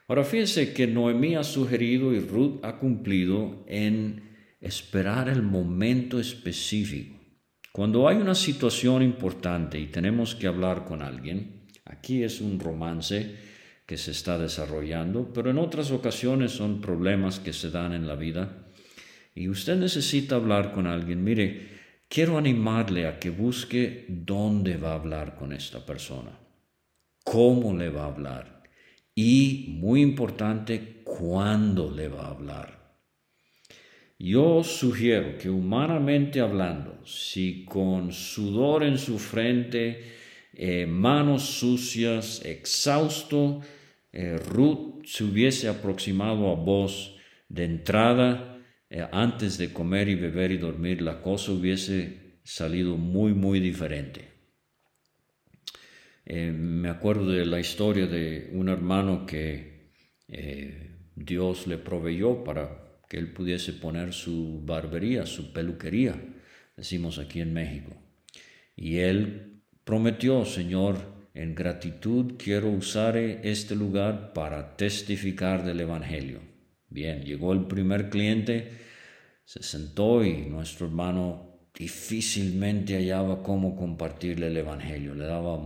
Ahora 0.08 0.24
fíjense 0.24 0.72
que 0.72 0.86
Noemí 0.86 1.34
ha 1.34 1.44
sugerido 1.44 2.12
y 2.12 2.20
Ruth 2.20 2.60
ha 2.62 2.78
cumplido 2.78 3.64
en 3.66 4.22
esperar 4.60 5.28
el 5.28 5.42
momento 5.42 6.20
específico 6.20 7.14
cuando 7.74 8.06
hay 8.06 8.18
una 8.18 8.36
situación 8.36 9.02
importante 9.02 9.80
y 9.80 9.88
tenemos 9.88 10.36
que 10.36 10.46
hablar 10.46 10.84
con 10.84 11.02
alguien, 11.02 11.66
aquí 11.84 12.22
es 12.22 12.40
un 12.40 12.60
romance 12.60 13.34
que 13.84 13.96
se 13.96 14.12
está 14.12 14.38
desarrollando, 14.38 15.32
pero 15.32 15.50
en 15.50 15.58
otras 15.58 15.90
ocasiones 15.90 16.52
son 16.52 16.80
problemas 16.80 17.40
que 17.40 17.52
se 17.52 17.72
dan 17.72 17.92
en 17.92 18.06
la 18.06 18.14
vida 18.14 18.68
y 19.34 19.48
usted 19.48 19.74
necesita 19.74 20.36
hablar 20.36 20.70
con 20.70 20.86
alguien. 20.86 21.24
Mire, 21.24 21.68
quiero 22.08 22.38
animarle 22.38 23.08
a 23.08 23.18
que 23.18 23.30
busque 23.30 24.06
dónde 24.08 24.76
va 24.76 24.92
a 24.92 24.94
hablar 24.94 25.34
con 25.34 25.52
esta 25.52 25.84
persona, 25.84 26.30
cómo 27.24 27.76
le 27.76 27.88
va 27.88 28.04
a 28.04 28.12
hablar 28.12 28.53
y, 29.14 29.76
muy 29.80 30.02
importante, 30.02 31.02
cuándo 31.04 31.90
le 31.90 32.08
va 32.08 32.26
a 32.26 32.30
hablar. 32.30 32.84
Yo 34.18 34.62
sugiero 34.62 35.38
que 35.38 35.50
humanamente 35.50 36.40
hablando, 36.40 37.04
si 37.04 37.64
con 37.64 38.12
sudor 38.12 38.84
en 38.84 38.98
su 38.98 39.18
frente, 39.18 40.04
eh, 40.52 40.86
manos 40.86 41.42
sucias, 41.42 42.44
exhausto, 42.44 43.60
eh, 44.12 44.36
Ruth 44.36 45.04
se 45.04 45.24
hubiese 45.24 45.68
aproximado 45.68 46.50
a 46.50 46.54
vos 46.54 47.16
de 47.48 47.64
entrada, 47.64 48.62
eh, 48.88 49.06
antes 49.10 49.58
de 49.58 49.72
comer 49.72 50.08
y 50.08 50.14
beber 50.14 50.52
y 50.52 50.58
dormir, 50.58 51.02
la 51.02 51.20
cosa 51.20 51.52
hubiese 51.52 52.38
salido 52.44 52.96
muy, 52.96 53.34
muy 53.34 53.58
diferente. 53.58 54.33
Me 56.26 56.88
acuerdo 56.88 57.30
de 57.30 57.44
la 57.44 57.60
historia 57.60 58.06
de 58.06 58.50
un 58.52 58.68
hermano 58.68 59.26
que 59.26 59.92
Dios 61.14 61.66
le 61.66 61.78
proveyó 61.78 62.42
para 62.44 62.98
que 63.08 63.18
él 63.18 63.32
pudiese 63.32 63.74
poner 63.74 64.12
su 64.12 64.62
barbería, 64.64 65.26
su 65.26 65.52
peluquería, 65.52 66.14
decimos 66.76 67.18
aquí 67.18 67.40
en 67.40 67.52
México. 67.52 67.94
Y 68.74 68.96
él 68.96 69.62
prometió, 69.84 70.44
Señor, 70.44 70.96
en 71.34 71.54
gratitud 71.54 72.34
quiero 72.38 72.70
usar 72.70 73.16
este 73.16 73.74
lugar 73.76 74.32
para 74.32 74.76
testificar 74.76 75.64
del 75.64 75.80
Evangelio. 75.80 76.40
Bien, 76.88 77.22
llegó 77.22 77.52
el 77.52 77.66
primer 77.66 78.08
cliente, 78.08 78.70
se 79.44 79.62
sentó 79.62 80.24
y 80.24 80.46
nuestro 80.46 80.86
hermano 80.86 81.68
difícilmente 81.76 82.94
hallaba 82.94 83.42
cómo 83.42 83.76
compartirle 83.76 84.46
el 84.46 84.56
Evangelio. 84.56 85.14
Le 85.14 85.26
daba 85.26 85.58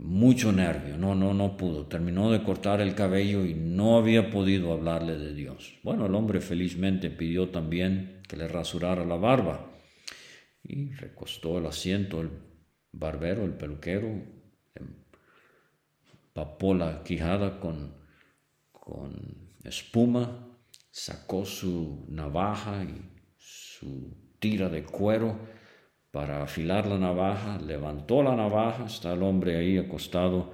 mucho 0.00 0.50
nervio, 0.50 0.96
no, 0.96 1.14
no, 1.14 1.34
no 1.34 1.56
pudo. 1.56 1.86
Terminó 1.86 2.30
de 2.30 2.42
cortar 2.42 2.80
el 2.80 2.94
cabello 2.94 3.44
y 3.44 3.54
no 3.54 3.98
había 3.98 4.30
podido 4.30 4.72
hablarle 4.72 5.18
de 5.18 5.34
Dios. 5.34 5.78
Bueno, 5.82 6.06
el 6.06 6.14
hombre 6.14 6.40
felizmente 6.40 7.10
pidió 7.10 7.50
también 7.50 8.22
que 8.26 8.36
le 8.36 8.48
rasurara 8.48 9.04
la 9.04 9.16
barba 9.16 9.70
y 10.62 10.92
recostó 10.92 11.58
el 11.58 11.66
asiento 11.66 12.20
el 12.20 12.30
barbero, 12.92 13.44
el 13.44 13.52
peluquero, 13.52 14.08
empapó 16.34 16.74
la 16.74 17.02
quijada 17.02 17.60
con, 17.60 17.94
con 18.72 19.52
espuma, 19.64 20.48
sacó 20.90 21.44
su 21.44 22.06
navaja 22.08 22.84
y 22.84 23.02
su 23.36 24.16
tira 24.38 24.70
de 24.70 24.82
cuero 24.82 25.59
para 26.10 26.42
afilar 26.42 26.86
la 26.86 26.98
navaja, 26.98 27.58
levantó 27.58 28.22
la 28.22 28.34
navaja, 28.34 28.86
está 28.86 29.12
el 29.12 29.22
hombre 29.22 29.56
ahí 29.56 29.78
acostado 29.78 30.52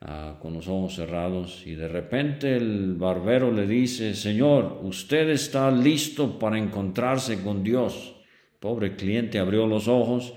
ah, 0.00 0.38
con 0.40 0.54
los 0.54 0.66
ojos 0.66 0.94
cerrados 0.94 1.62
y 1.66 1.74
de 1.74 1.88
repente 1.88 2.56
el 2.56 2.94
barbero 2.94 3.52
le 3.52 3.66
dice, 3.66 4.14
Señor, 4.14 4.80
usted 4.82 5.28
está 5.28 5.70
listo 5.70 6.38
para 6.38 6.58
encontrarse 6.58 7.42
con 7.42 7.62
Dios. 7.62 8.16
Pobre 8.60 8.96
cliente 8.96 9.38
abrió 9.38 9.66
los 9.66 9.88
ojos 9.88 10.34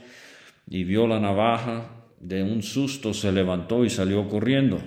y 0.69 0.83
vio 0.83 1.07
la 1.07 1.19
navaja, 1.19 1.93
de 2.19 2.43
un 2.43 2.61
susto 2.61 3.13
se 3.13 3.31
levantó 3.31 3.85
y 3.85 3.89
salió 3.89 4.27
corriendo. 4.27 4.81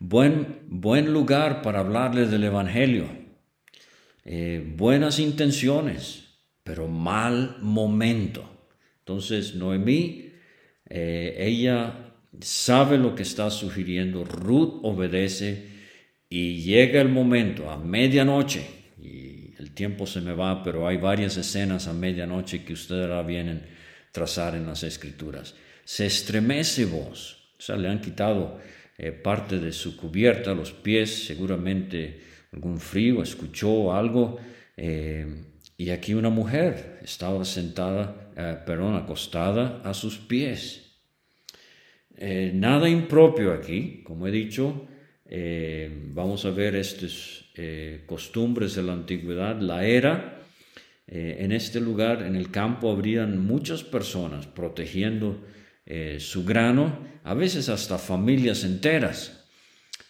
Buen, 0.00 0.60
buen 0.66 1.12
lugar 1.12 1.62
para 1.62 1.80
hablarle 1.80 2.26
del 2.26 2.44
Evangelio, 2.44 3.06
eh, 4.24 4.74
buenas 4.76 5.18
intenciones, 5.18 6.27
pero 6.68 6.86
mal 6.86 7.56
momento. 7.62 8.46
Entonces 8.98 9.54
Noemí, 9.54 10.32
eh, 10.86 11.34
ella 11.38 12.12
sabe 12.40 12.98
lo 12.98 13.14
que 13.14 13.22
está 13.22 13.50
sugiriendo, 13.50 14.22
Ruth 14.22 14.80
obedece 14.82 15.66
y 16.28 16.60
llega 16.60 17.00
el 17.00 17.08
momento 17.08 17.70
a 17.70 17.78
medianoche, 17.78 18.66
y 19.02 19.54
el 19.58 19.72
tiempo 19.72 20.06
se 20.06 20.20
me 20.20 20.34
va, 20.34 20.62
pero 20.62 20.86
hay 20.86 20.98
varias 20.98 21.38
escenas 21.38 21.88
a 21.88 21.94
medianoche 21.94 22.64
que 22.64 22.74
ustedes 22.74 23.08
la 23.08 23.22
vienen 23.22 23.62
trazar 24.12 24.54
en 24.54 24.66
las 24.66 24.82
escrituras. 24.82 25.54
Se 25.84 26.04
estremece 26.04 26.84
vos, 26.84 27.48
o 27.58 27.62
sea, 27.62 27.76
le 27.76 27.88
han 27.88 28.02
quitado 28.02 28.60
eh, 28.98 29.12
parte 29.12 29.58
de 29.58 29.72
su 29.72 29.96
cubierta, 29.96 30.52
los 30.52 30.72
pies, 30.72 31.24
seguramente 31.24 32.20
algún 32.52 32.78
frío, 32.78 33.22
escuchó 33.22 33.94
algo. 33.94 34.38
Eh, 34.76 35.44
y 35.80 35.90
aquí 35.90 36.12
una 36.12 36.28
mujer 36.28 36.98
estaba 37.04 37.44
sentada, 37.44 38.32
eh, 38.36 38.56
perdón, 38.66 38.96
acostada 38.96 39.80
a 39.84 39.94
sus 39.94 40.18
pies. 40.18 40.90
Eh, 42.16 42.50
nada 42.52 42.88
impropio 42.88 43.52
aquí, 43.52 44.02
como 44.02 44.26
he 44.26 44.32
dicho, 44.32 44.88
eh, 45.24 45.88
vamos 46.12 46.44
a 46.44 46.50
ver 46.50 46.74
estas 46.74 47.44
costumbres 48.06 48.76
de 48.76 48.84
la 48.84 48.92
antigüedad, 48.92 49.60
la 49.60 49.84
era. 49.84 50.34
en 51.08 51.50
este 51.50 51.80
lugar, 51.80 52.22
en 52.22 52.36
el 52.36 52.52
campo, 52.52 52.92
habrían 52.92 53.44
muchas 53.44 53.82
personas 53.82 54.46
protegiendo 54.46 55.42
su 56.18 56.44
grano, 56.44 57.04
a 57.24 57.34
veces 57.34 57.68
hasta 57.68 57.98
familias 57.98 58.62
enteras. 58.62 59.44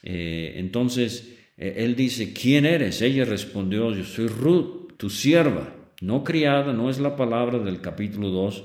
entonces, 0.03 1.39
él 1.57 1.97
dice, 1.97 2.35
¿quién 2.35 2.67
eres? 2.67 3.01
Ella 3.01 3.25
respondió, 3.25 3.95
yo 3.95 4.05
soy 4.05 4.27
Ruth 4.27 4.78
tu 4.99 5.09
sierva, 5.09 5.73
no 6.03 6.25
criada, 6.25 6.75
no 6.75 6.91
es 6.91 6.99
la 6.99 7.17
palabra 7.17 7.59
del 7.61 7.81
capítulo 7.81 8.29
2, 8.29 8.65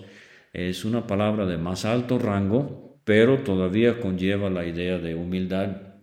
es 0.51 0.83
una 0.83 1.07
palabra 1.07 1.45
de 1.45 1.57
más 1.57 1.85
alto 1.85 2.19
rango, 2.19 2.99
pero 3.05 3.39
todavía 3.39 3.99
conlleva 3.99 4.49
la 4.49 4.65
idea 4.65 4.97
de 4.97 5.15
humildad. 5.15 5.93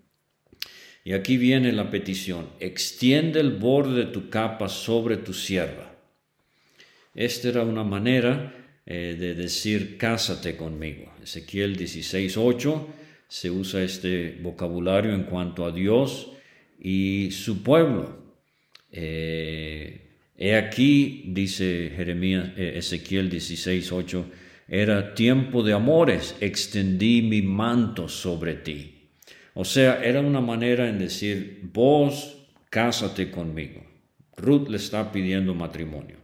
Y 1.05 1.13
aquí 1.13 1.37
viene 1.37 1.73
la 1.73 1.91
petición, 1.91 2.49
extiende 2.61 3.41
el 3.41 3.53
borde 3.53 4.05
de 4.05 4.13
tu 4.13 4.31
capa 4.31 4.69
sobre 4.69 5.17
tu 5.17 5.35
sierva. 5.35 5.93
Esta 7.15 7.49
era 7.49 7.63
una 7.63 7.85
manera 7.85 8.55
eh, 8.87 9.17
de 9.19 9.35
decir, 9.35 9.99
cásate 9.99 10.57
conmigo. 10.57 11.13
Ezequiel 11.23 11.77
16.8 11.77 12.87
se 13.27 13.51
usa 13.51 13.83
este 13.83 14.39
vocabulario 14.41 15.13
en 15.13 15.25
cuanto 15.25 15.65
a 15.65 15.73
Dios 15.73 16.31
y 16.79 17.31
su 17.33 17.63
pueblo. 17.65 18.19
Eh, 18.93 20.10
He 20.43 20.57
aquí, 20.57 21.25
dice 21.27 21.93
Jeremías, 21.95 22.53
eh, 22.57 22.73
Ezequiel 22.77 23.29
16, 23.29 23.93
8, 23.93 24.25
era 24.69 25.13
tiempo 25.13 25.63
de 25.63 25.75
amores, 25.75 26.35
extendí 26.41 27.21
mi 27.21 27.43
manto 27.43 28.09
sobre 28.09 28.55
ti. 28.55 29.11
O 29.53 29.67
sea, 29.67 30.03
era 30.03 30.23
una 30.23 30.41
manera 30.41 30.89
en 30.89 30.99
decir, 30.99 31.69
vos 31.75 32.39
cásate 32.71 33.31
conmigo. 33.31 33.85
Ruth 34.39 34.71
le 34.71 34.79
está 34.79 35.13
pidiendo 35.13 35.55
matrimonio. 35.55 36.17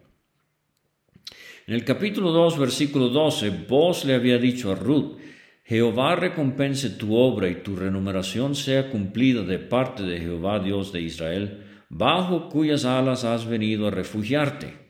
En 1.67 1.75
el 1.75 1.85
capítulo 1.85 2.31
2, 2.31 2.59
versículo 2.59 3.11
12, 3.11 3.67
vos 3.69 4.07
le 4.07 4.15
había 4.15 4.39
dicho 4.39 4.73
a 4.73 4.77
Ruth, 4.77 5.19
Jehová 5.63 6.17
recompense 6.17 6.89
tu 6.89 7.15
obra 7.15 7.51
y 7.51 7.57
tu 7.57 7.77
remuneración 7.77 8.55
sea 8.55 8.89
cumplida 8.89 9.43
de 9.43 9.59
parte 9.59 10.05
de 10.05 10.21
Jehová 10.21 10.59
Dios 10.61 10.91
de 10.91 11.03
Israel, 11.03 11.66
bajo 11.89 12.49
cuyas 12.49 12.85
alas 12.85 13.25
has 13.25 13.47
venido 13.47 13.89
a 13.89 13.91
refugiarte. 13.91 14.87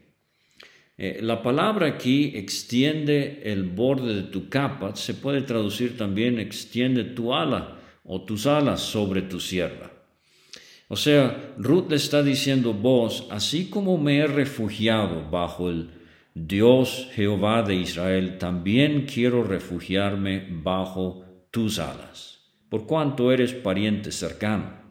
Eh, 0.98 1.18
la 1.20 1.42
palabra 1.42 1.86
aquí 1.86 2.32
extiende 2.34 3.42
el 3.44 3.64
borde 3.64 4.14
de 4.14 4.22
tu 4.22 4.48
capa, 4.48 4.96
se 4.96 5.14
puede 5.14 5.42
traducir 5.42 5.98
también 5.98 6.38
extiende 6.38 7.04
tu 7.04 7.34
ala 7.34 7.78
o 8.04 8.22
tus 8.22 8.46
alas 8.46 8.80
sobre 8.80 9.22
tu 9.22 9.38
sierra. 9.38 9.92
O 10.88 10.96
sea, 10.96 11.54
Ruth 11.58 11.90
le 11.90 11.96
está 11.96 12.22
diciendo 12.22 12.72
vos, 12.72 13.26
así 13.30 13.68
como 13.68 13.98
me 13.98 14.18
he 14.18 14.26
refugiado 14.26 15.28
bajo 15.28 15.68
el 15.68 15.90
Dios 16.32 17.08
Jehová 17.12 17.62
de 17.62 17.74
Israel, 17.74 18.38
también 18.38 19.06
quiero 19.06 19.42
refugiarme 19.42 20.46
bajo 20.50 21.24
tus 21.50 21.78
alas, 21.78 22.40
por 22.68 22.86
cuanto 22.86 23.32
eres 23.32 23.52
pariente 23.52 24.12
cercano. 24.12 24.85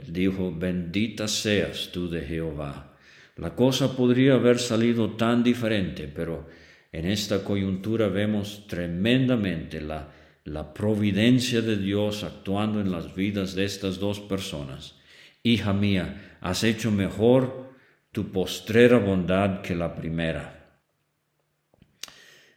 Él 0.00 0.12
dijo, 0.12 0.54
bendita 0.54 1.28
seas 1.28 1.90
tú 1.92 2.08
de 2.08 2.22
Jehová. 2.22 2.96
La 3.36 3.54
cosa 3.54 3.96
podría 3.96 4.34
haber 4.34 4.58
salido 4.58 5.10
tan 5.10 5.42
diferente, 5.42 6.08
pero 6.08 6.48
en 6.90 7.06
esta 7.06 7.44
coyuntura 7.44 8.08
vemos 8.08 8.66
tremendamente 8.66 9.80
la, 9.80 10.10
la 10.44 10.72
providencia 10.72 11.60
de 11.60 11.76
Dios 11.76 12.24
actuando 12.24 12.80
en 12.80 12.90
las 12.90 13.14
vidas 13.14 13.54
de 13.54 13.64
estas 13.64 13.98
dos 13.98 14.20
personas. 14.20 14.96
Hija 15.42 15.72
mía, 15.72 16.38
has 16.40 16.64
hecho 16.64 16.90
mejor 16.90 17.74
tu 18.10 18.32
postrera 18.32 18.98
bondad 18.98 19.60
que 19.60 19.74
la 19.74 19.94
primera. 19.94 20.78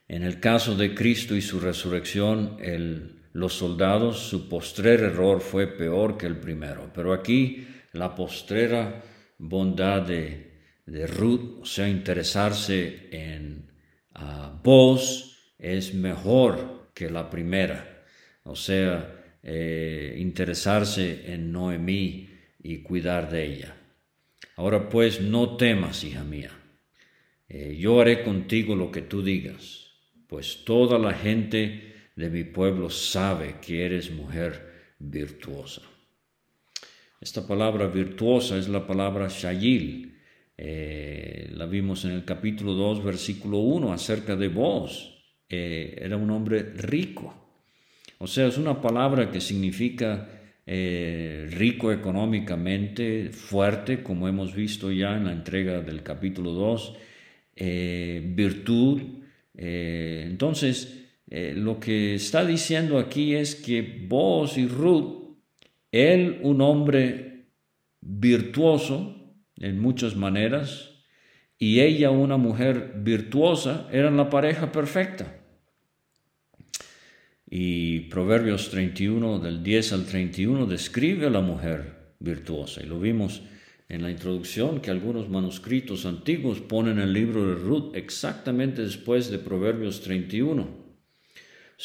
En 0.07 0.23
el 0.23 0.39
caso 0.39 0.75
de 0.75 0.95
Cristo 0.95 1.35
y 1.35 1.41
su 1.41 1.59
resurrección, 1.59 2.57
los 3.33 3.53
soldados, 3.53 4.19
su 4.19 4.47
postrer 4.47 5.01
error 5.01 5.41
fue 5.41 5.67
peor 5.67 6.17
que 6.17 6.27
el 6.27 6.37
primero, 6.37 6.91
pero 6.93 7.13
aquí 7.13 7.67
la 7.91 8.15
postrera 8.15 9.03
bondad 9.37 10.03
de, 10.03 10.51
Ruth, 11.07 11.61
o 11.61 11.65
sea, 11.65 11.87
interesarse 11.87 13.09
en 13.11 13.71
vos, 14.63 15.53
es 15.57 15.93
mejor 15.93 16.91
que 16.93 17.09
la 17.09 17.29
primera, 17.29 18.05
o 18.43 18.55
sea, 18.55 19.39
eh, 19.41 20.15
interesarse 20.19 21.33
en 21.33 21.51
Noemí 21.51 22.29
y 22.61 22.77
cuidar 22.79 23.31
de 23.31 23.45
ella. 23.45 23.75
Ahora 24.55 24.89
pues 24.89 25.21
no 25.21 25.57
temas, 25.57 26.03
hija 26.03 26.23
mía, 26.23 26.51
eh, 27.49 27.75
yo 27.79 27.99
haré 27.99 28.23
contigo 28.23 28.75
lo 28.75 28.91
que 28.91 29.01
tú 29.01 29.23
digas, 29.23 29.87
pues 30.27 30.63
toda 30.65 30.99
la 30.99 31.13
gente 31.13 31.92
de 32.15 32.29
mi 32.29 32.43
pueblo 32.43 32.89
sabe 32.89 33.55
que 33.61 33.85
eres 33.85 34.11
mujer 34.11 34.95
virtuosa. 34.99 35.81
Esta 37.19 37.47
palabra 37.47 37.87
virtuosa 37.87 38.57
es 38.57 38.67
la 38.67 38.85
palabra 38.85 39.27
shayil. 39.29 40.19
Eh, 40.57 41.49
la 41.51 41.65
vimos 41.65 42.05
en 42.05 42.11
el 42.11 42.25
capítulo 42.25 42.73
2, 42.73 43.03
versículo 43.03 43.59
1, 43.59 43.93
acerca 43.93 44.35
de 44.35 44.49
vos. 44.49 45.13
Eh, 45.49 45.95
era 45.97 46.17
un 46.17 46.29
hombre 46.31 46.63
rico. 46.75 47.33
O 48.19 48.27
sea, 48.27 48.47
es 48.47 48.57
una 48.57 48.81
palabra 48.81 49.31
que 49.31 49.41
significa 49.41 50.29
eh, 50.65 51.47
rico 51.51 51.91
económicamente, 51.91 53.29
fuerte, 53.31 54.01
como 54.01 54.27
hemos 54.27 54.55
visto 54.55 54.91
ya 54.91 55.17
en 55.17 55.25
la 55.25 55.33
entrega 55.33 55.81
del 55.81 56.03
capítulo 56.03 56.51
2, 56.51 56.93
eh, 57.55 58.21
virtud. 58.33 59.01
Eh, 61.35 61.55
lo 61.55 61.79
que 61.79 62.13
está 62.13 62.45
diciendo 62.45 62.99
aquí 62.99 63.33
es 63.33 63.55
que 63.55 64.05
vos 64.07 64.55
y 64.55 64.67
Ruth, 64.67 65.35
él 65.91 66.37
un 66.43 66.61
hombre 66.61 67.47
virtuoso 68.01 69.33
en 69.57 69.79
muchas 69.79 70.15
maneras, 70.15 70.91
y 71.57 71.79
ella 71.79 72.11
una 72.11 72.37
mujer 72.37 72.97
virtuosa, 72.97 73.89
eran 73.91 74.15
la 74.15 74.29
pareja 74.29 74.71
perfecta. 74.71 75.41
Y 77.49 78.01
Proverbios 78.11 78.69
31, 78.69 79.39
del 79.39 79.63
10 79.63 79.93
al 79.93 80.05
31, 80.05 80.67
describe 80.67 81.25
a 81.25 81.31
la 81.31 81.41
mujer 81.41 82.13
virtuosa. 82.19 82.83
Y 82.83 82.85
lo 82.85 82.99
vimos 82.99 83.41
en 83.89 84.03
la 84.03 84.11
introducción 84.11 84.81
que 84.81 84.91
algunos 84.91 85.29
manuscritos 85.29 86.05
antiguos 86.05 86.61
ponen 86.61 86.99
el 86.99 87.11
libro 87.11 87.47
de 87.47 87.55
Ruth 87.55 87.95
exactamente 87.95 88.83
después 88.83 89.31
de 89.31 89.39
Proverbios 89.39 90.01
31. 90.01 90.82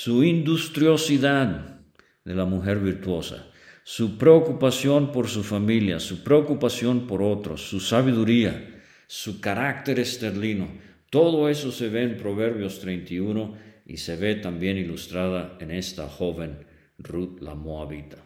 Su 0.00 0.22
industriosidad 0.22 1.80
de 2.24 2.32
la 2.32 2.44
mujer 2.44 2.78
virtuosa, 2.78 3.48
su 3.82 4.16
preocupación 4.16 5.10
por 5.10 5.26
su 5.26 5.42
familia, 5.42 5.98
su 5.98 6.22
preocupación 6.22 7.08
por 7.08 7.20
otros, 7.20 7.68
su 7.68 7.80
sabiduría, 7.80 8.80
su 9.08 9.40
carácter 9.40 9.98
esterlino, 9.98 10.68
todo 11.10 11.48
eso 11.48 11.72
se 11.72 11.88
ve 11.88 12.04
en 12.04 12.16
Proverbios 12.16 12.78
31 12.78 13.56
y 13.86 13.96
se 13.96 14.14
ve 14.14 14.36
también 14.36 14.76
ilustrada 14.76 15.58
en 15.58 15.72
esta 15.72 16.08
joven 16.08 16.64
Ruth 16.98 17.40
la 17.40 17.56
Moabita. 17.56 18.18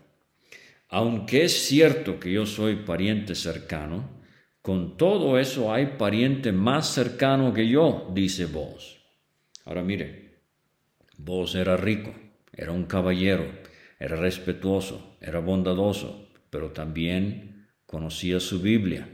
Aunque 0.91 1.45
es 1.45 1.55
cierto 1.55 2.21
que 2.21 2.31
yo 2.31 2.45
soy 2.45 2.85
pariente 2.85 3.35
cercano, 3.35 4.21
con 4.61 4.99
todo 4.99 5.39
eso 5.39 5.73
hay 5.73 5.87
pariente 5.97 6.53
más 6.53 6.93
cercano 6.93 7.55
que 7.55 7.67
yo, 7.67 8.11
dice 8.13 8.45
vos. 8.45 8.99
Ahora 9.65 9.83
mire, 9.83 10.22
vos 11.25 11.55
era 11.55 11.77
rico, 11.77 12.13
era 12.53 12.73
un 12.73 12.85
caballero, 12.85 13.47
era 13.99 14.17
respetuoso, 14.17 15.17
era 15.21 15.39
bondadoso, 15.39 16.29
pero 16.51 16.71
también 16.71 17.69
conocía 17.87 18.41
su 18.41 18.61
Biblia 18.61 19.09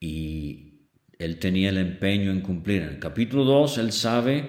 y 0.00 0.86
él 1.18 1.38
tenía 1.38 1.70
el 1.70 1.78
empeño 1.78 2.30
en 2.30 2.40
cumplir. 2.40 2.82
En 2.82 2.88
el 2.88 2.98
capítulo 2.98 3.44
2 3.44 3.78
él 3.78 3.92
sabe 3.92 4.48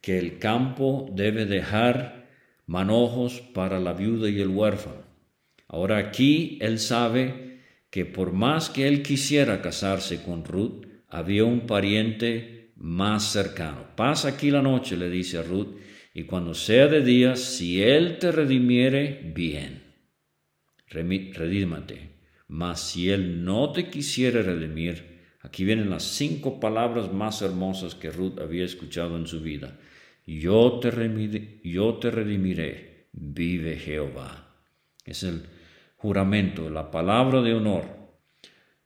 que 0.00 0.18
el 0.18 0.38
campo 0.38 1.08
debe 1.12 1.46
dejar 1.46 2.28
manojos 2.66 3.40
para 3.40 3.80
la 3.80 3.92
viuda 3.92 4.28
y 4.28 4.40
el 4.40 4.48
huérfano. 4.48 5.02
Ahora 5.68 5.98
aquí 5.98 6.58
él 6.60 6.78
sabe 6.78 7.60
que 7.90 8.04
por 8.04 8.32
más 8.32 8.70
que 8.70 8.86
él 8.86 9.02
quisiera 9.02 9.62
casarse 9.62 10.22
con 10.22 10.44
Ruth, 10.44 10.86
había 11.08 11.44
un 11.44 11.66
pariente 11.66 12.72
más 12.76 13.24
cercano. 13.24 13.84
Pasa 13.96 14.28
aquí 14.28 14.50
la 14.50 14.62
noche, 14.62 14.96
le 14.96 15.10
dice 15.10 15.38
a 15.38 15.42
Ruth, 15.42 15.68
y 16.12 16.24
cuando 16.24 16.54
sea 16.54 16.86
de 16.86 17.02
día, 17.02 17.36
si 17.36 17.82
él 17.82 18.18
te 18.18 18.32
redimiere, 18.32 19.32
bien. 19.34 19.82
Redímate. 20.88 22.10
Mas 22.48 22.80
si 22.80 23.10
él 23.10 23.44
no 23.44 23.72
te 23.72 23.88
quisiere 23.88 24.42
redimir, 24.42 25.20
aquí 25.40 25.64
vienen 25.64 25.88
las 25.88 26.02
cinco 26.02 26.58
palabras 26.58 27.12
más 27.12 27.42
hermosas 27.42 27.94
que 27.94 28.10
Ruth 28.10 28.40
había 28.40 28.64
escuchado 28.64 29.16
en 29.16 29.26
su 29.26 29.40
vida 29.40 29.78
yo 30.38 30.78
te, 30.80 30.90
redimiré, 30.90 33.08
vive 33.12 33.76
Jehová. 33.76 34.54
Es 35.04 35.22
el 35.22 35.46
juramento, 35.96 36.70
la 36.70 36.90
palabra 36.90 37.42
de 37.42 37.54
honor. 37.54 37.84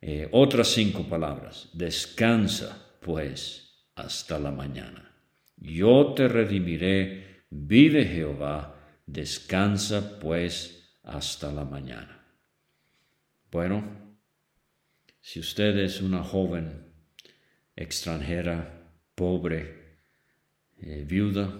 Eh, 0.01 0.27
otras 0.31 0.67
cinco 0.69 1.03
palabras. 1.03 1.69
Descansa, 1.73 2.97
pues, 3.01 3.87
hasta 3.95 4.39
la 4.39 4.51
mañana. 4.51 5.14
Yo 5.65 6.13
te 6.13 6.27
redimiré, 6.27 7.45
vive 7.49 8.05
Jehová, 8.05 8.75
descansa, 9.07 10.19
pues, 10.19 10.99
hasta 11.03 11.51
la 11.51 11.65
mañana. 11.65 12.23
Bueno, 13.51 13.83
si 15.21 15.39
usted 15.39 15.75
es 15.79 16.01
una 16.01 16.23
joven 16.23 16.93
extranjera, 17.75 18.91
pobre, 19.15 19.97
eh, 20.77 21.03
viuda 21.07 21.51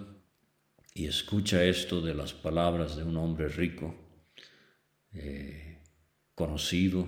y 0.93 1.07
escucha 1.07 1.63
esto 1.63 1.99
de 1.99 2.13
las 2.13 2.33
palabras 2.33 2.95
de 2.95 3.03
un 3.03 3.17
hombre 3.17 3.47
rico, 3.47 3.95
eh, 5.13 5.79
conocido, 6.35 7.07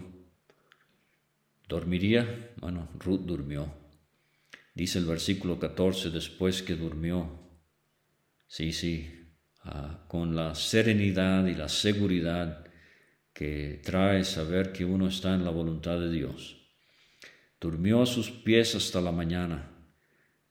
¿dormiría? 1.68 2.54
Bueno, 2.60 2.90
Ruth 2.98 3.22
durmió. 3.22 3.87
Dice 4.78 5.00
el 5.00 5.06
versículo 5.06 5.58
14, 5.58 6.12
después 6.12 6.62
que 6.62 6.76
durmió, 6.76 7.28
sí, 8.48 8.72
sí, 8.72 9.10
ah, 9.64 10.06
con 10.08 10.36
la 10.36 10.54
serenidad 10.54 11.48
y 11.48 11.56
la 11.56 11.68
seguridad 11.68 12.64
que 13.34 13.82
trae 13.84 14.24
saber 14.24 14.72
que 14.72 14.86
uno 14.86 15.08
está 15.08 15.34
en 15.34 15.44
la 15.44 15.50
voluntad 15.52 16.00
de 16.00 16.12
Dios. 16.12 16.58
Durmió 17.60 18.04
a 18.04 18.06
sus 18.06 18.30
pies 18.30 18.76
hasta 18.76 19.02
la 19.02 19.12
mañana 19.12 19.74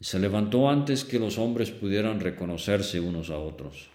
se 0.00 0.18
levantó 0.18 0.68
antes 0.68 1.04
que 1.04 1.18
los 1.18 1.38
hombres 1.38 1.70
pudieran 1.70 2.20
reconocerse 2.20 3.00
unos 3.00 3.30
a 3.30 3.38
otros, 3.38 3.88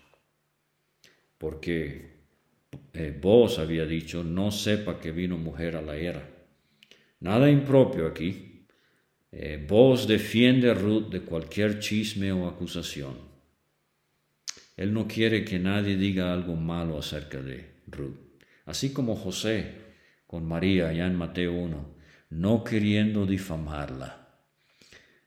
porque 1.38 2.22
eh, 2.94 3.18
vos 3.22 3.60
había 3.60 3.86
dicho, 3.86 4.24
no 4.24 4.52
sepa 4.52 5.00
que 5.00 5.12
vino 5.12 5.38
mujer 5.38 5.76
a 5.76 5.82
la 5.82 5.96
era. 5.96 6.28
Nada 7.20 7.52
impropio 7.52 8.08
aquí, 8.08 8.51
eh, 9.32 9.66
vos 9.66 10.08
defiende 10.08 10.70
a 10.70 10.74
Ruth 10.74 11.10
de 11.10 11.22
cualquier 11.22 11.80
chisme 11.80 12.32
o 12.32 12.48
acusación. 12.48 13.16
Él 14.76 14.94
no 14.94 15.08
quiere 15.08 15.46
que 15.46 15.60
nadie 15.60 15.96
diga 15.96 16.34
algo 16.34 16.56
malo 16.56 16.98
acerca 16.98 17.42
de 17.42 17.82
Ruth. 17.88 18.18
Así 18.66 18.92
como 18.92 19.16
José 19.16 19.76
con 20.28 20.48
María 20.48 20.90
allá 20.90 21.08
en 21.08 21.16
Mateo 21.16 21.54
1, 21.54 21.96
no 22.32 22.64
queriendo 22.64 23.26
difamarla. 23.26 24.30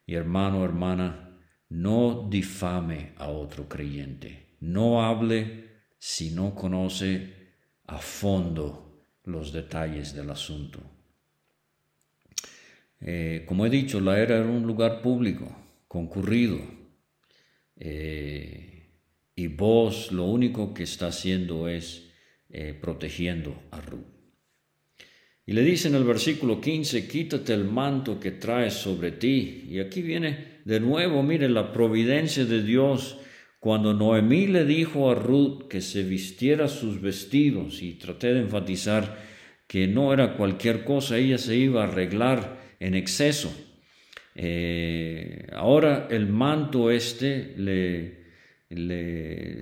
Y 0.07 0.15
hermano, 0.15 0.65
hermana, 0.65 1.39
no 1.69 2.27
difame 2.31 3.13
a 3.17 3.29
otro 3.29 3.69
creyente. 3.69 4.57
No 4.61 5.05
hable 5.05 5.65
si 5.99 6.31
no 6.31 6.55
conoce 6.55 7.35
a 7.87 7.99
fondo 7.99 9.07
los 9.25 9.53
detalles 9.53 10.15
del 10.15 10.31
asunto. 10.31 10.94
Eh, 13.07 13.45
como 13.47 13.67
he 13.67 13.71
dicho, 13.71 14.01
la 14.01 14.19
era 14.19 14.39
era 14.39 14.47
un 14.47 14.67
lugar 14.67 15.03
público, 15.03 15.55
concurrido. 15.87 16.59
Eh, 17.77 18.89
y 19.37 19.47
vos 19.49 20.11
lo 20.11 20.25
único 20.25 20.73
que 20.73 20.85
está 20.85 21.09
haciendo 21.09 21.69
es 21.69 22.11
eh, 22.49 22.77
protegiendo 22.81 23.63
a 23.71 23.81
Ruth. 23.81 24.07
Y 25.47 25.53
le 25.53 25.63
dice 25.63 25.89
en 25.89 25.97
el 25.97 26.05
versículo 26.05 26.61
15, 26.61 27.07
quítate 27.07 27.53
el 27.53 27.65
manto 27.65 28.19
que 28.19 28.31
traes 28.31 28.73
sobre 28.73 29.13
ti. 29.13 29.67
Y 29.69 29.81
aquí 29.81 30.01
viene 30.01 30.63
de 30.65 30.81
nuevo, 30.81 31.23
mire, 31.23 31.51
la 31.51 31.73
providencia 31.73 32.47
de 32.47 32.63
Dios. 32.63 33.19
Cuando 33.61 33.93
Noemí 33.93 34.47
le 34.47 34.65
dijo 34.65 35.11
a 35.11 35.15
Ruth 35.15 35.69
que 35.69 35.83
se 35.83 36.03
vistiera 36.03 36.69
sus 36.69 37.03
vestidos, 37.03 37.83
y 37.83 37.95
traté 37.95 38.33
de 38.33 38.41
enfatizar 38.41 39.19
que 39.67 39.87
no 39.87 40.15
era 40.15 40.37
cualquier 40.37 40.85
cosa, 40.85 41.19
ella 41.19 41.37
se 41.37 41.57
iba 41.57 41.83
a 41.83 41.89
arreglar 41.89 42.64
en 42.81 42.95
exceso. 42.95 43.55
Eh, 44.35 45.47
ahora 45.53 46.09
el 46.11 46.27
manto 46.27 46.91
este 46.91 47.55
le, 47.57 48.25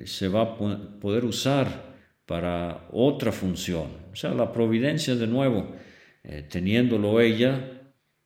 se 0.07 0.29
va 0.29 0.43
a 0.43 0.57
poder 1.01 1.25
usar 1.25 1.93
para 2.27 2.89
otra 2.93 3.33
función. 3.33 3.89
O 4.13 4.17
sea, 4.17 4.35
la 4.35 4.53
providencia 4.53 5.15
de 5.15 5.27
nuevo, 5.27 5.75
eh, 6.25 6.47
teniéndolo 6.49 7.21
ella 7.21 7.81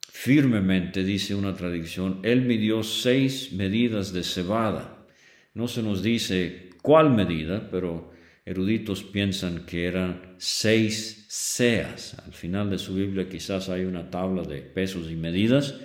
firmemente, 0.09 1.03
dice 1.03 1.35
una 1.35 1.53
tradición, 1.53 2.21
él 2.23 2.41
midió 2.41 2.83
seis 2.83 3.53
medidas 3.53 4.13
de 4.13 4.23
cebada. 4.23 5.05
No 5.53 5.67
se 5.67 5.83
nos 5.83 6.01
dice 6.01 6.69
cuál 6.81 7.11
medida, 7.11 7.69
pero 7.69 8.11
eruditos 8.47 9.03
piensan 9.03 9.65
que 9.65 9.85
eran 9.85 10.35
seis 10.37 11.25
seas. 11.27 12.17
Al 12.25 12.33
final 12.33 12.69
de 12.69 12.77
su 12.77 12.95
Biblia 12.95 13.27
quizás 13.27 13.67
hay 13.67 13.83
una 13.83 14.09
tabla 14.09 14.43
de 14.43 14.61
pesos 14.61 15.11
y 15.11 15.15
medidas 15.15 15.75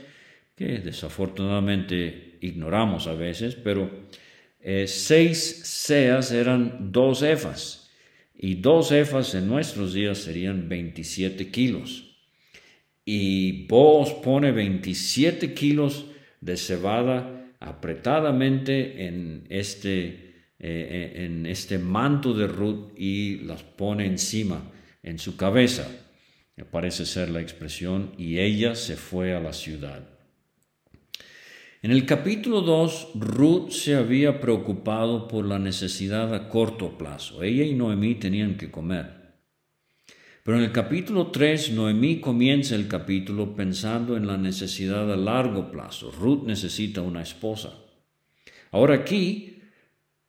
que 0.54 0.78
desafortunadamente 0.78 2.38
ignoramos 2.40 3.08
a 3.08 3.14
veces, 3.14 3.56
pero 3.56 3.90
eh, 4.60 4.86
seis 4.86 5.38
seas 5.64 6.30
eran 6.30 6.92
dos 6.92 7.22
efas 7.22 7.90
y 8.32 8.54
dos 8.54 8.92
efas 8.92 9.34
en 9.34 9.48
nuestros 9.48 9.92
días 9.92 10.18
serían 10.18 10.68
27 10.68 11.50
kilos. 11.50 12.16
Y 13.04 13.66
vos 13.66 14.12
pone 14.12 14.52
27 14.52 15.52
kilos 15.52 16.06
de 16.40 16.56
cebada 16.56 17.52
apretadamente 17.58 19.06
en 19.06 19.46
este, 19.48 20.31
eh, 20.62 21.12
eh, 21.16 21.24
en 21.24 21.44
este 21.44 21.78
manto 21.78 22.32
de 22.32 22.46
Ruth 22.46 22.92
y 22.96 23.40
las 23.40 23.64
pone 23.64 24.06
encima, 24.06 24.62
en 25.02 25.18
su 25.18 25.36
cabeza. 25.36 25.90
Parece 26.70 27.04
ser 27.04 27.30
la 27.30 27.40
expresión, 27.40 28.12
y 28.16 28.38
ella 28.38 28.76
se 28.76 28.96
fue 28.96 29.34
a 29.34 29.40
la 29.40 29.52
ciudad. 29.52 30.08
En 31.82 31.90
el 31.90 32.06
capítulo 32.06 32.60
2, 32.60 33.08
Ruth 33.16 33.70
se 33.70 33.96
había 33.96 34.40
preocupado 34.40 35.26
por 35.26 35.44
la 35.44 35.58
necesidad 35.58 36.32
a 36.32 36.48
corto 36.48 36.96
plazo. 36.96 37.42
Ella 37.42 37.64
y 37.64 37.74
Noemí 37.74 38.14
tenían 38.14 38.56
que 38.56 38.70
comer. 38.70 39.22
Pero 40.44 40.58
en 40.58 40.64
el 40.64 40.70
capítulo 40.70 41.32
3, 41.32 41.72
Noemí 41.72 42.20
comienza 42.20 42.76
el 42.76 42.86
capítulo 42.86 43.56
pensando 43.56 44.16
en 44.16 44.28
la 44.28 44.36
necesidad 44.36 45.12
a 45.12 45.16
largo 45.16 45.72
plazo. 45.72 46.12
Ruth 46.12 46.44
necesita 46.44 47.00
una 47.00 47.22
esposa. 47.22 47.72
Ahora 48.70 48.94
aquí, 48.94 49.61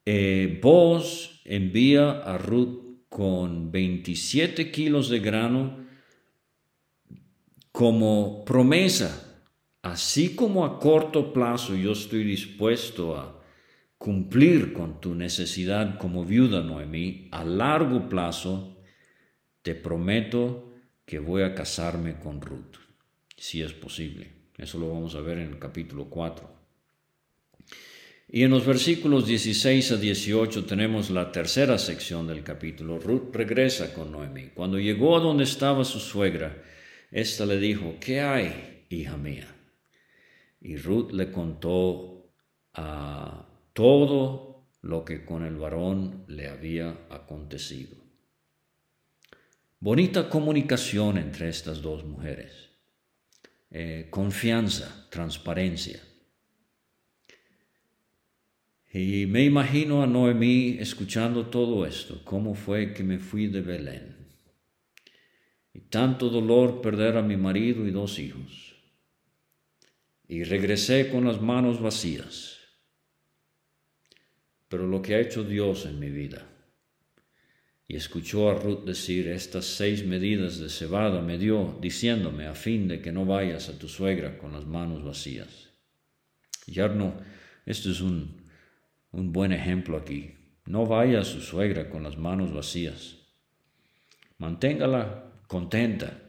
eh, 0.05 0.59
Boaz 0.61 1.41
envía 1.45 2.11
a 2.11 2.37
Ruth 2.37 3.07
con 3.09 3.71
27 3.71 4.71
kilos 4.71 5.09
de 5.09 5.19
grano 5.19 5.85
como 7.71 8.43
promesa 8.45 9.41
así 9.83 10.35
como 10.35 10.65
a 10.65 10.79
corto 10.79 11.33
plazo 11.33 11.75
yo 11.75 11.91
estoy 11.91 12.23
dispuesto 12.23 13.15
a 13.15 13.43
cumplir 14.03 14.73
con 14.73 14.99
tu 14.99 15.15
necesidad 15.15 15.97
como 15.97 16.25
viuda, 16.25 16.61
Noemí, 16.61 17.29
a 17.31 17.45
largo 17.45 18.09
plazo 18.09 18.77
te 19.61 19.75
prometo 19.75 20.73
que 21.05 21.19
voy 21.19 21.43
a 21.43 21.55
casarme 21.55 22.19
con 22.19 22.41
Ruth, 22.41 22.75
si 23.37 23.61
es 23.61 23.71
posible. 23.71 24.29
Eso 24.57 24.77
lo 24.77 24.91
vamos 24.91 25.15
a 25.15 25.21
ver 25.21 25.37
en 25.37 25.51
el 25.51 25.57
capítulo 25.57 26.09
4. 26.09 26.62
Y 28.35 28.41
en 28.41 28.49
los 28.49 28.65
versículos 28.65 29.27
16 29.27 29.91
a 29.91 29.97
18 29.97 30.65
tenemos 30.65 31.11
la 31.11 31.31
tercera 31.31 31.77
sección 31.77 32.25
del 32.25 32.43
capítulo. 32.43 32.97
Ruth 32.97 33.31
regresa 33.31 33.93
con 33.93 34.11
Noemí. 34.11 34.47
Cuando 34.55 34.79
llegó 34.79 35.15
a 35.15 35.19
donde 35.19 35.43
estaba 35.43 35.85
su 35.85 35.99
suegra, 35.99 36.63
ésta 37.11 37.45
le 37.45 37.59
dijo, 37.59 37.97
¿qué 37.99 38.21
hay, 38.21 38.85
hija 38.89 39.17
mía? 39.17 39.45
Y 40.61 40.77
Ruth 40.77 41.11
le 41.11 41.31
contó 41.31 42.33
a 42.73 43.45
todo 43.71 44.65
lo 44.81 45.05
que 45.05 45.23
con 45.23 45.45
el 45.45 45.57
varón 45.57 46.23
le 46.27 46.47
había 46.47 47.05
acontecido. 47.11 47.97
Bonita 49.79 50.27
comunicación 50.27 51.19
entre 51.19 51.49
estas 51.49 51.83
dos 51.83 52.03
mujeres. 52.03 52.71
Eh, 53.69 54.07
confianza, 54.09 55.07
transparencia. 55.11 56.01
Y 58.93 59.25
me 59.25 59.43
imagino 59.43 60.03
a 60.03 60.07
Noemí 60.07 60.77
escuchando 60.79 61.47
todo 61.47 61.85
esto, 61.85 62.21
cómo 62.23 62.53
fue 62.53 62.93
que 62.93 63.03
me 63.03 63.17
fui 63.17 63.47
de 63.47 63.61
Belén. 63.61 64.15
Y 65.73 65.79
tanto 65.81 66.29
dolor 66.29 66.81
perder 66.81 67.17
a 67.17 67.23
mi 67.23 67.35
marido 67.35 67.87
y 67.87 67.91
dos 67.91 68.19
hijos 68.19 68.73
y 70.27 70.43
regresé 70.43 71.09
con 71.09 71.25
las 71.25 71.41
manos 71.41 71.81
vacías. 71.81 72.57
Pero 74.67 74.87
lo 74.87 75.01
que 75.01 75.15
ha 75.15 75.19
hecho 75.19 75.43
Dios 75.43 75.85
en 75.85 75.99
mi 75.99 76.09
vida, 76.09 76.49
y 77.87 77.95
escuchó 77.95 78.49
a 78.49 78.55
Ruth 78.55 78.85
decir, 78.85 79.27
estas 79.27 79.65
seis 79.65 80.03
medidas 80.05 80.57
de 80.57 80.69
cebada 80.69 81.21
me 81.21 81.37
dio, 81.37 81.77
diciéndome, 81.79 82.47
a 82.47 82.55
fin 82.55 82.87
de 82.87 83.01
que 83.01 83.11
no 83.11 83.25
vayas 83.25 83.69
a 83.69 83.77
tu 83.77 83.87
suegra 83.87 84.37
con 84.37 84.53
las 84.53 84.65
manos 84.65 85.03
vacías. 85.03 85.69
Yarno, 86.65 87.13
esto 87.65 87.91
es 87.91 88.01
un, 88.01 88.42
un 89.13 89.31
buen 89.31 89.53
ejemplo 89.53 89.95
aquí. 89.95 90.35
No 90.65 90.85
vaya 90.85 91.21
a 91.21 91.25
su 91.25 91.39
suegra 91.39 91.89
con 91.89 92.03
las 92.03 92.17
manos 92.17 92.53
vacías. 92.53 93.17
Manténgala 94.37 95.31
contenta, 95.47 96.23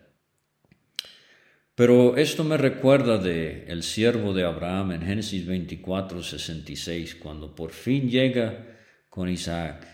pero 1.75 2.17
esto 2.17 2.45
me 2.45 2.57
recuerda 2.57 3.19
de 3.19 3.65
el 3.67 3.83
siervo 3.83 4.33
de 4.33 4.45
Abraham 4.45 4.93
en 4.93 5.03
Génesis 5.03 5.45
24, 5.45 6.23
66, 6.23 7.17
cuando 7.17 7.53
por 7.53 7.73
fin 7.73 8.09
llega 8.09 8.79
con 9.09 9.29
Isaac 9.29 9.85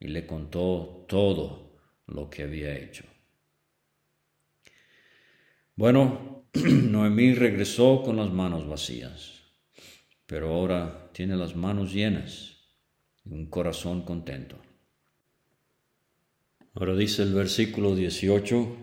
y 0.00 0.08
le 0.08 0.26
contó 0.26 1.06
todo 1.08 1.78
lo 2.06 2.28
que 2.28 2.42
había 2.42 2.76
hecho. 2.76 3.04
Bueno, 5.76 6.46
Noemí 6.54 7.34
regresó 7.34 8.02
con 8.02 8.16
las 8.16 8.32
manos 8.32 8.66
vacías, 8.66 9.37
pero 10.28 10.50
ahora 10.50 11.08
tiene 11.14 11.36
las 11.36 11.56
manos 11.56 11.94
llenas 11.94 12.58
y 13.24 13.32
un 13.32 13.46
corazón 13.46 14.02
contento. 14.02 14.56
Ahora 16.74 16.94
dice 16.94 17.22
el 17.22 17.32
versículo 17.32 17.96
18, 17.96 18.76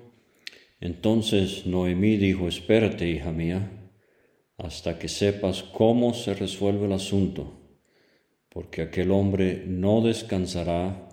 entonces 0.81 1.67
Noemí 1.67 2.17
dijo, 2.17 2.47
espérate, 2.47 3.07
hija 3.07 3.31
mía, 3.31 3.91
hasta 4.57 4.97
que 4.97 5.07
sepas 5.07 5.61
cómo 5.61 6.15
se 6.15 6.33
resuelve 6.33 6.87
el 6.87 6.93
asunto, 6.93 7.53
porque 8.49 8.81
aquel 8.81 9.11
hombre 9.11 9.65
no 9.67 10.01
descansará 10.01 11.07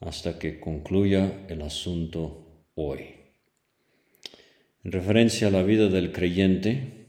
hasta 0.00 0.36
que 0.40 0.58
concluya 0.58 1.46
el 1.48 1.62
asunto 1.62 2.64
hoy. 2.74 3.04
En 4.82 4.90
referencia 4.90 5.46
a 5.46 5.52
la 5.52 5.62
vida 5.62 5.88
del 5.88 6.10
creyente, 6.10 6.99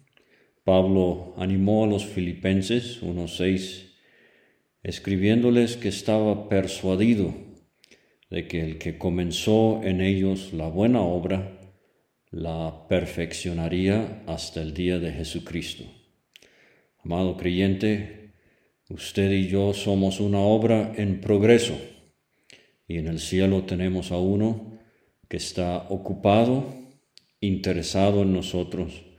Pablo 0.72 1.34
animó 1.36 1.84
a 1.84 1.88
los 1.88 2.06
filipenses 2.06 3.04
1.6, 3.04 3.90
escribiéndoles 4.84 5.76
que 5.76 5.90
estaba 5.90 6.48
persuadido 6.48 7.34
de 8.30 8.48
que 8.48 8.62
el 8.64 8.78
que 8.78 8.98
comenzó 8.98 9.82
en 9.84 10.00
ellos 10.00 10.54
la 10.54 10.70
buena 10.70 11.02
obra, 11.02 11.60
la 12.30 12.88
perfeccionaría 12.88 14.24
hasta 14.28 14.62
el 14.62 14.74
día 14.74 14.98
de 15.00 15.12
Jesucristo. 15.12 15.84
Amado 17.04 17.36
creyente, 17.36 18.32
usted 18.88 19.30
y 19.30 19.50
yo 19.50 19.74
somos 19.74 20.22
una 20.22 20.40
obra 20.40 20.94
en 20.96 21.20
progreso 21.20 21.78
y 22.88 22.98
en 22.98 23.10
el 23.10 23.20
cielo 23.20 23.66
tenemos 23.66 24.14
a 24.14 24.20
uno 24.20 24.80
que 25.28 25.36
está 25.36 25.86
ocupado, 25.90 26.74
interesado 27.42 28.22
en 28.22 28.32
nosotros 28.32 29.11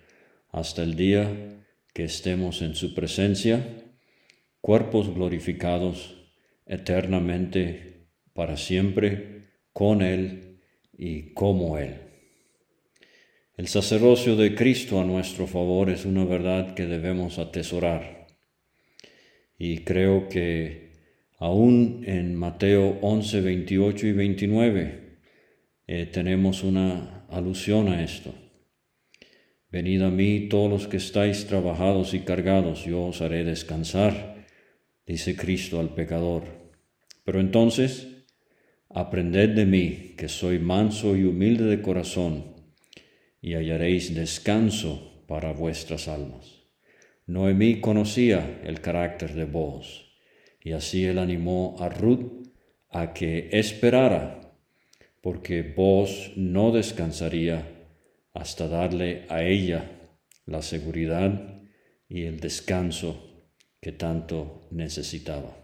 hasta 0.53 0.83
el 0.83 0.95
día 0.97 1.63
que 1.95 2.05
estemos 2.05 2.63
en 2.63 2.75
su 2.75 2.95
presencia, 2.95 3.67
cuerpos 4.61 5.13
glorificados 5.13 6.15
eternamente 6.67 8.07
para 8.35 8.57
siempre 8.57 9.49
con 9.73 10.03
Él 10.03 10.61
y 10.97 11.33
como 11.33 11.79
Él. 11.79 11.97
El 13.57 13.69
sacerdocio 13.69 14.37
de 14.37 14.55
Cristo 14.55 15.01
a 15.01 15.05
nuestro 15.05 15.47
favor 15.47 15.91
es 15.91 16.05
una 16.05 16.25
verdad 16.25 16.75
que 16.75 16.87
debemos 16.87 17.39
atesorar. 17.39 18.27
Y 19.59 19.79
creo 19.79 20.29
que 20.29 20.93
aún 21.39 22.03
en 22.07 22.35
Mateo 22.35 22.99
11, 23.03 23.41
28 23.41 24.07
y 24.07 24.13
29 24.13 25.19
eh, 25.87 26.07
tenemos 26.07 26.63
una 26.63 27.27
alusión 27.29 27.89
a 27.89 28.03
esto. 28.03 28.35
Venid 29.73 30.03
a 30.03 30.11
mí 30.11 30.49
todos 30.51 30.71
los 30.71 30.87
que 30.87 30.99
estáis 30.99 31.47
trabajados 31.47 32.13
y 32.13 32.21
cargados, 32.21 32.85
yo 32.85 33.07
os 33.07 33.23
haré 33.23 33.43
descansar, 33.43 34.45
dice 35.07 35.35
Cristo 35.35 35.81
al 35.81 35.95
pecador. 35.95 36.45
Pero 37.25 37.41
entonces, 37.41 38.27
aprended 38.91 39.49
de 39.57 39.65
mí, 39.65 40.15
que 40.19 40.29
soy 40.29 40.59
manso 40.59 41.17
y 41.17 41.25
humilde 41.25 41.65
de 41.65 41.81
corazón, 41.81 42.53
y 43.41 43.55
hallaréis 43.55 44.15
descanso 44.15 45.25
para 45.27 45.55
vuestras 45.55 46.07
almas. 46.07 46.65
Noemí 47.27 47.81
conocía 47.81 48.61
el 48.65 48.83
carácter 48.83 49.33
de 49.33 49.47
vos, 49.47 50.19
y 50.63 50.73
así 50.73 51.07
él 51.07 51.19
animó 51.19 51.77
a 51.81 51.89
Ruth 51.89 52.47
a 52.91 53.15
que 53.15 53.49
esperara, 53.53 54.55
porque 55.23 55.63
vos 55.63 56.33
no 56.37 56.73
descansaría 56.73 57.82
hasta 58.35 58.69
darle 58.69 59.27
a 59.29 59.43
ella 59.43 59.91
la 60.47 60.63
seguridad 60.63 61.63
y 62.09 62.25
el 62.25 62.41
descanso 62.41 63.49
que 63.81 63.93
tanto 63.93 64.69
necesitaba. 64.71 65.57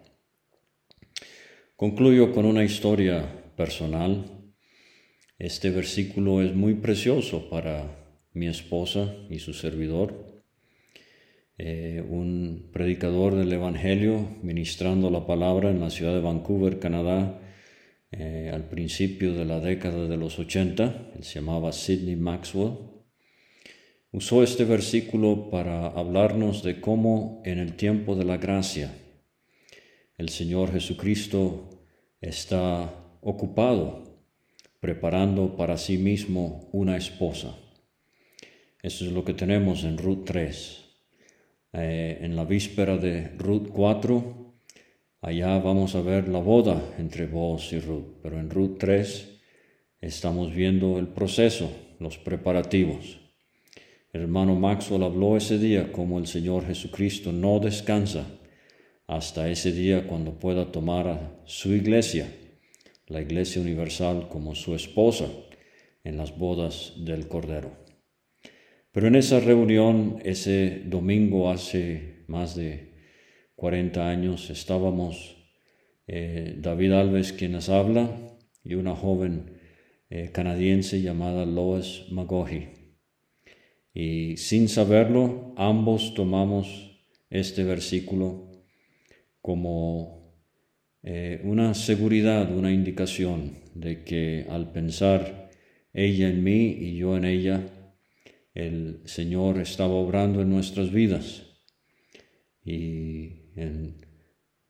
Concluyo 1.77 2.33
con 2.33 2.45
una 2.45 2.65
historia 2.65 3.53
personal. 3.57 4.53
Este 5.39 5.71
versículo 5.71 6.43
es 6.43 6.55
muy 6.55 6.75
precioso 6.75 7.49
para 7.49 8.17
mi 8.33 8.49
esposa 8.49 9.15
y 9.31 9.39
su 9.39 9.55
servidor. 9.55 10.43
Eh, 11.57 12.05
un 12.09 12.71
predicador 12.73 13.35
del 13.35 13.53
Evangelio 13.53 14.37
ministrando 14.43 15.11
la 15.11 15.27
palabra 15.27 15.71
en 15.71 15.81
la 15.81 15.91
ciudad 15.91 16.15
de 16.15 16.21
Vancouver, 16.21 16.79
Canadá, 16.79 17.41
eh, 18.11 18.51
al 18.53 18.69
principio 18.69 19.35
de 19.35 19.45
la 19.45 19.61
década 19.61 20.07
de 20.07 20.17
los 20.17 20.39
80, 20.39 21.13
él 21.17 21.25
se 21.25 21.41
llamaba 21.41 21.73
Sidney 21.73 22.17
Maxwell, 22.17 22.79
usó 24.13 24.43
este 24.43 24.65
versículo 24.65 25.51
para 25.51 25.87
hablarnos 25.89 26.63
de 26.63 26.81
cómo 26.81 27.43
en 27.45 27.59
el 27.59 27.75
tiempo 27.75 28.15
de 28.15 28.25
la 28.25 28.39
gracia 28.39 28.95
el 30.17 30.31
Señor 30.31 30.73
Jesucristo 30.73 31.85
está 32.21 32.93
ocupado 33.21 34.09
preparando 34.81 35.57
para 35.57 35.77
sí 35.77 35.99
mismo 35.99 36.69
una 36.73 36.97
esposa. 36.97 37.57
Eso 38.83 39.05
es 39.05 39.13
lo 39.13 39.25
que 39.25 39.35
tenemos 39.35 39.85
en 39.85 39.99
Ruth 39.99 40.25
3. 40.25 40.85
Eh, 41.75 42.19
en 42.23 42.37
la 42.37 42.45
víspera 42.45 42.97
de 42.97 43.29
Ruth 43.37 43.69
4, 43.73 44.38
Allá 45.21 45.59
vamos 45.59 45.97
a 45.97 46.01
ver 46.01 46.29
la 46.29 46.39
boda 46.39 46.95
entre 46.97 47.27
vos 47.27 47.73
y 47.73 47.81
Ruth, 47.81 48.21
pero 48.23 48.39
en 48.39 48.51
Ruth 48.51 48.79
3 48.79 49.41
estamos 50.01 50.55
viendo 50.55 50.97
el 51.01 51.09
proceso, 51.09 51.69
los 51.99 52.19
preparativos. 52.19 53.19
Hermano 54.13 54.55
Maxwell 54.55 55.03
habló 55.03 55.37
ese 55.37 55.59
día 55.59 55.91
como 55.91 56.21
el 56.21 56.29
Señor 56.29 56.67
Jesucristo 56.67 57.33
no 57.33 57.59
descansa 57.59 58.27
hasta 59.09 59.51
ese 59.51 59.73
día 59.73 60.07
cuando 60.07 60.39
pueda 60.39 60.71
tomar 60.71 61.09
a 61.09 61.43
su 61.47 61.75
iglesia, 61.75 62.33
la 63.09 63.21
iglesia 63.21 63.61
universal, 63.61 64.29
como 64.29 64.55
su 64.55 64.77
esposa 64.77 65.27
en 66.05 66.17
las 66.17 66.39
bodas 66.39 66.93
del 66.97 67.27
Cordero. 67.27 67.73
Pero 68.93 69.09
en 69.09 69.17
esa 69.17 69.41
reunión, 69.41 70.21
ese 70.25 70.83
domingo 70.87 71.51
hace 71.51 72.23
más 72.29 72.55
de 72.55 72.88
40 73.59 74.09
años 74.09 74.51
estábamos 74.51 75.37
eh, 76.07 76.55
David 76.59 76.93
Alves 76.93 77.33
quienes 77.33 77.69
habla 77.69 78.09
y 78.63 78.75
una 78.75 78.95
joven 78.95 79.59
eh, 80.11 80.31
canadiense 80.33 81.03
llamada 81.03 81.45
Lois 81.45 82.05
Magohi. 82.13 82.69
Y 83.93 84.37
sin 84.37 84.69
saberlo, 84.69 85.55
ambos 85.57 86.15
tomamos 86.15 87.03
este 87.31 87.65
versículo 87.65 88.49
como 89.41 90.41
eh, 91.03 91.41
una 91.43 91.75
seguridad, 91.75 92.57
una 92.57 92.73
indicación 92.73 93.59
de 93.75 94.05
que 94.05 94.47
al 94.49 94.71
pensar 94.71 95.51
ella 95.93 96.29
en 96.29 96.45
mí 96.45 96.77
y 96.79 96.97
yo 96.97 97.17
en 97.17 97.25
ella, 97.25 97.67
el 98.55 99.03
Señor 99.07 99.59
estaba 99.59 99.95
obrando 99.95 100.43
en 100.43 100.49
nuestras 100.49 100.93
vidas. 100.93 101.43
Y 102.65 103.48
en 103.57 104.07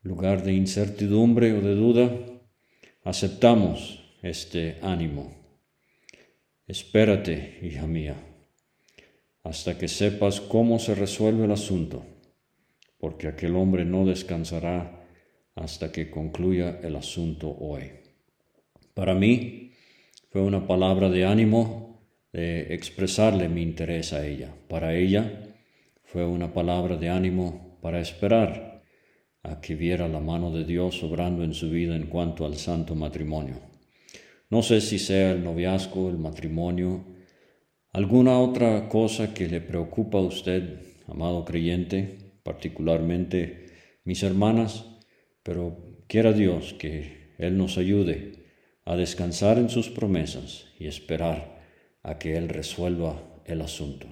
lugar 0.02 0.42
de 0.42 0.52
incertidumbre 0.52 1.52
o 1.52 1.60
de 1.60 1.74
duda, 1.74 2.10
aceptamos 3.04 4.04
este 4.22 4.78
ánimo. 4.82 5.34
Espérate, 6.66 7.58
hija 7.62 7.86
mía, 7.86 8.16
hasta 9.42 9.78
que 9.78 9.88
sepas 9.88 10.40
cómo 10.40 10.78
se 10.78 10.94
resuelve 10.94 11.44
el 11.44 11.52
asunto, 11.52 12.04
porque 12.98 13.28
aquel 13.28 13.56
hombre 13.56 13.84
no 13.84 14.04
descansará 14.04 15.06
hasta 15.54 15.90
que 15.90 16.10
concluya 16.10 16.80
el 16.82 16.96
asunto 16.96 17.50
hoy. 17.50 17.90
Para 18.94 19.14
mí 19.14 19.72
fue 20.30 20.42
una 20.42 20.66
palabra 20.66 21.08
de 21.08 21.24
ánimo 21.24 22.02
de 22.32 22.74
expresarle 22.74 23.48
mi 23.48 23.62
interés 23.62 24.12
a 24.12 24.26
ella. 24.26 24.54
Para 24.68 24.94
ella 24.94 25.54
fue 26.04 26.26
una 26.26 26.52
palabra 26.52 26.96
de 26.96 27.08
ánimo 27.08 27.78
para 27.80 28.00
esperar 28.00 28.67
a 29.42 29.60
que 29.60 29.74
viera 29.74 30.08
la 30.08 30.20
mano 30.20 30.50
de 30.50 30.64
Dios 30.64 31.02
obrando 31.02 31.44
en 31.44 31.54
su 31.54 31.70
vida 31.70 31.96
en 31.96 32.06
cuanto 32.06 32.44
al 32.44 32.56
santo 32.56 32.94
matrimonio. 32.94 33.56
No 34.50 34.62
sé 34.62 34.80
si 34.80 34.98
sea 34.98 35.32
el 35.32 35.44
noviazgo, 35.44 36.08
el 36.10 36.18
matrimonio, 36.18 37.04
alguna 37.92 38.38
otra 38.38 38.88
cosa 38.88 39.34
que 39.34 39.46
le 39.46 39.60
preocupa 39.60 40.18
a 40.18 40.22
usted, 40.22 40.80
amado 41.06 41.44
creyente, 41.44 42.18
particularmente 42.42 43.66
mis 44.04 44.22
hermanas, 44.22 44.86
pero 45.42 45.96
quiera 46.06 46.32
Dios 46.32 46.74
que 46.78 47.34
Él 47.38 47.58
nos 47.58 47.76
ayude 47.76 48.46
a 48.84 48.96
descansar 48.96 49.58
en 49.58 49.68
sus 49.68 49.90
promesas 49.90 50.66
y 50.78 50.86
esperar 50.86 51.60
a 52.02 52.18
que 52.18 52.36
Él 52.36 52.48
resuelva 52.48 53.22
el 53.44 53.60
asunto. 53.60 54.06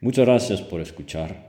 Muchas 0.00 0.26
gracias 0.26 0.60
por 0.60 0.82
escuchar 0.82 1.47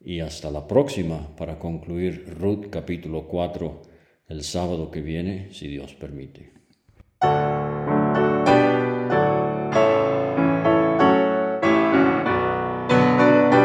y 0.00 0.20
hasta 0.20 0.50
la 0.50 0.66
próxima 0.66 1.34
para 1.36 1.58
concluir 1.58 2.34
Ruth 2.38 2.66
capítulo 2.70 3.28
4 3.28 3.82
el 4.28 4.44
sábado 4.44 4.90
que 4.90 5.00
viene, 5.00 5.52
si 5.52 5.66
Dios 5.66 5.94
permite. 5.94 6.52